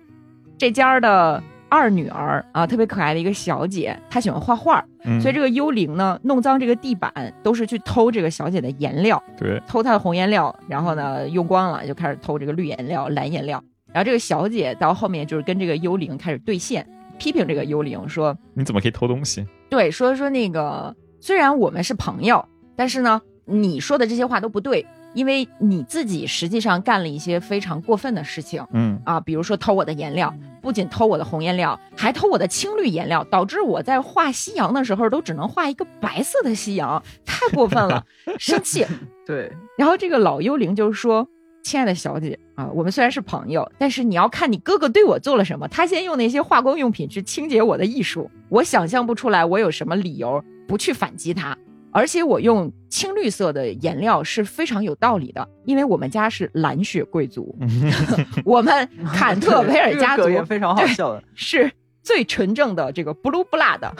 [0.57, 7.11] 这家的二女儿啊，特别可爱的一个小姐，她喜欢画画，嗯所以这个幽灵呢，弄脏这个地板
[7.43, 13.63] 都是去偷这个小姐的颜料，对，偷她的红颜料，然后呢用光了就开始偷这个绿颜料、蓝颜料。
[13.93, 16.87] 然后这个小姐到后面就是跟这个幽灵开始对线，
[17.17, 19.45] 批评这个幽灵说，你怎么可以偷东西？
[19.69, 22.43] 对，说说那个虽然我们是朋友，
[22.75, 28.65] 但是呢，你说的这些话都不对，因为你自己实际上干了一些非常过分的事情。
[28.71, 38.03] 嗯，啊，比如说偷我的颜料，不仅偷我的红颜料，还偷我的青绿颜料，导致我在画夕阳的时候都只能画一个白色的夕阳，太过分了，
[38.39, 38.85] 生气。
[39.25, 41.27] 对，然后这个老幽灵就说
[41.69, 45.67] ：“亲爱的小姐啊，我们虽然是朋友，但是你要看你哥哥对我做了什么。
[45.67, 51.55] 他先用那些化工用品去清洁我的艺术，我想象不出来我有什么理由不去反击他。
[51.91, 57.55] 而且我用青绿色的颜料是非常有道理的，因为我们家是蓝血贵族，
[58.43, 61.23] 我们坎特维尔家族非常好笑的。
[61.35, 63.91] 是最纯正的这个 blue blood，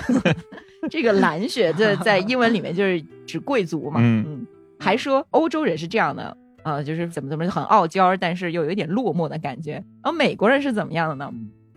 [0.89, 4.47] 这个蓝血在在英文里面就是指贵族嘛，嗯嗯，
[4.80, 9.84] 还说欧洲人是这样的，呃，就是怎么怎么很傲娇，但是又有一点落寞的感觉。
[10.01, 11.32] 而美国人是怎么样的呢？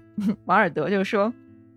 [0.44, 1.32] 王尔德就说，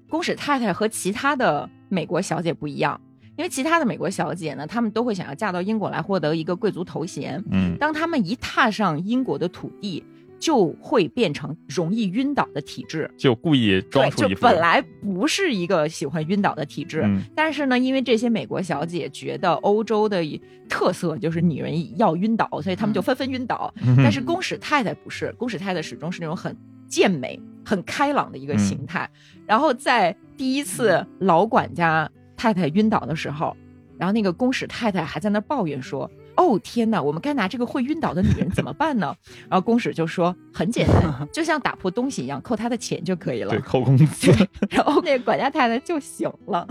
[0.10, 2.99] 公使太太和其他的美国小姐不一样，
[3.38, 10.03] 因为其他的美国小姐呢，她们都会想要嫁到英国来获得一个贵族头衔，嗯，当她们一踏上英国的土地，
[10.39, 13.09] 就会变成容易晕倒的体质。
[13.17, 20.23] 就故意装，出一副就本来不是一个喜欢晕倒的体质，嗯但是呢，因为这些美国小姐觉得欧洲的
[20.69, 23.73] 特色就是女人要晕倒，所以她们就纷纷晕倒。
[23.81, 26.55] 嗯但是公使太太不是，公使太太始终是那种很
[26.88, 29.09] 健美、很开朗的一个形态。
[29.45, 33.55] 然后在第一次老管家太太晕倒的时候，
[33.97, 36.09] 然后那个公使太太还在那抱怨说。
[36.38, 37.01] 哦天哪！
[37.01, 39.15] 我们该拿这个会晕倒的女人怎么办呢？
[39.49, 43.59] 然后公使就说很简单，就像打破东西一样，扣她的钱就可以了对。
[43.65, 44.31] 扣工资，
[44.69, 46.67] 然后那个管家太太就醒了。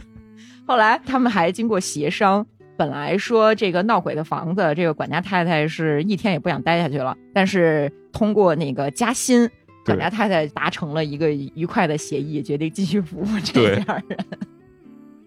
[0.66, 2.46] 后来他们还经过协商，
[2.76, 9.48] 本来说这个闹鬼的房子，这个管家太太是一天也不想待下去了，但是通过那个加薪，
[9.84, 14.18] 管家太太达成了一个愉快的协议，决定继续服务这家人。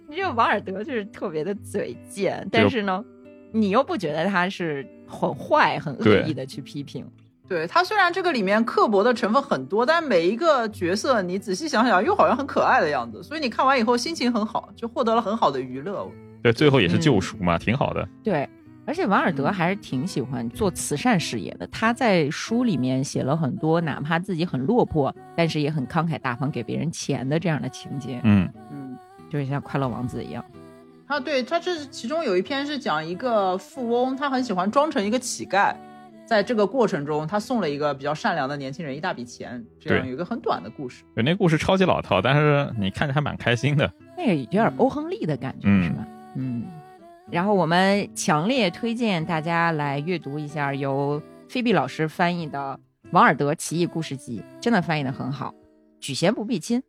[0.09, 3.03] 你 这个王尔德就是特别的嘴贱，但是呢，
[3.52, 7.06] 你又不觉得他是很坏、很恶意的去批评。
[7.48, 16.06] 对他虽然这个里面刻薄的成分很多，但每一个角色你仔细想想，又好像很可爱的样子，所以你看完以后心情很好，就获得了很好的娱乐。
[16.43, 18.06] 对，最后也是嗯救赎嘛，挺好的。
[18.22, 18.48] 对，
[18.86, 21.66] 而且王尔德嗯还是挺喜欢做慈善事业的。
[21.68, 28.20] 他在书里面写了很多，哪怕自己很落魄，但是也很慷慨大方给别人钱的这样的情节。
[28.26, 28.98] 嗯，嗯，
[29.30, 30.43] 就是像快乐王子一样。
[31.08, 35.74] 啊，对，他这其中有一篇是讲一个富翁，他很喜欢装成一个乞丐，
[36.26, 41.03] 在这个过程中，他送了一个比较善良的年轻人一大笔钱，这样有一个很短的故事。
[41.16, 43.91] 对，那故事超级老套，但是你看着还蛮开心的。
[44.18, 46.05] 那个有点欧亨利的感觉，是吧？
[46.36, 46.66] 嗯。
[47.30, 52.80] 然后我们强烈推荐大家来阅读一下由菲比老师翻译的
[53.12, 55.53] 《王尔德奇异故事集》，真的翻译的很好，
[55.99, 56.82] 举贤不避亲，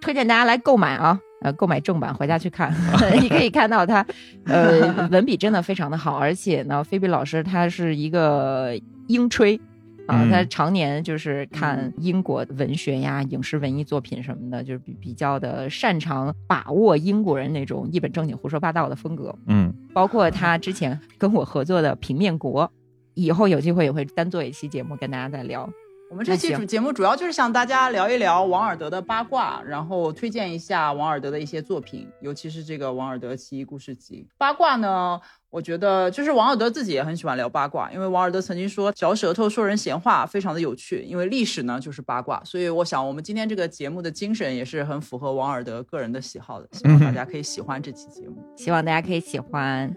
[0.00, 2.74] 推荐大家来购买啊，呃，购买正版回家去看，
[3.22, 4.04] 你可以看到他，
[4.46, 8.72] 呃，文笔真的非常的好，而且呢，菲比老师他是一个
[9.06, 9.60] 英吹。
[10.06, 19.34] 啊，他常年就是看英国文学呀、影视文艺作品什么的，就是比比较的擅长把握英国人那种一本正经胡说八道的风格。
[19.46, 22.66] 嗯，包括他之前跟我合作的《平面国》，
[23.14, 25.66] 以后有机会也会单做一期节目跟大家再聊。
[26.10, 34.26] 我们这期主节目主要就是向大家聊一聊王尔德的八卦，然后推荐一下王尔德的一些作品，尤其是这个《王尔德奇异故事集》。
[34.38, 35.20] 八卦呢？
[35.50, 49.94] 我觉得就是王尔德自己也很喜欢聊八卦，因为王尔德曾经说嚼舌头说人闲话非常的有趣，因为历史呢就是八卦，所以我想我们今天这个节目的精神也是很符合王尔德个人的喜好的，希望大家可以喜欢这期节目，希望大家可以喜欢，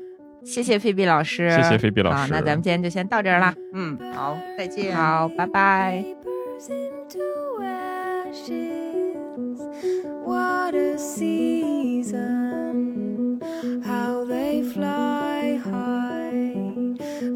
[0.47, 6.03] 谢谢菲比老师，谢谢菲比老师，那咱们今天就先到这儿啦，嗯，好，再见，好，拜拜。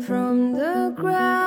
[0.08, 1.41] from the ground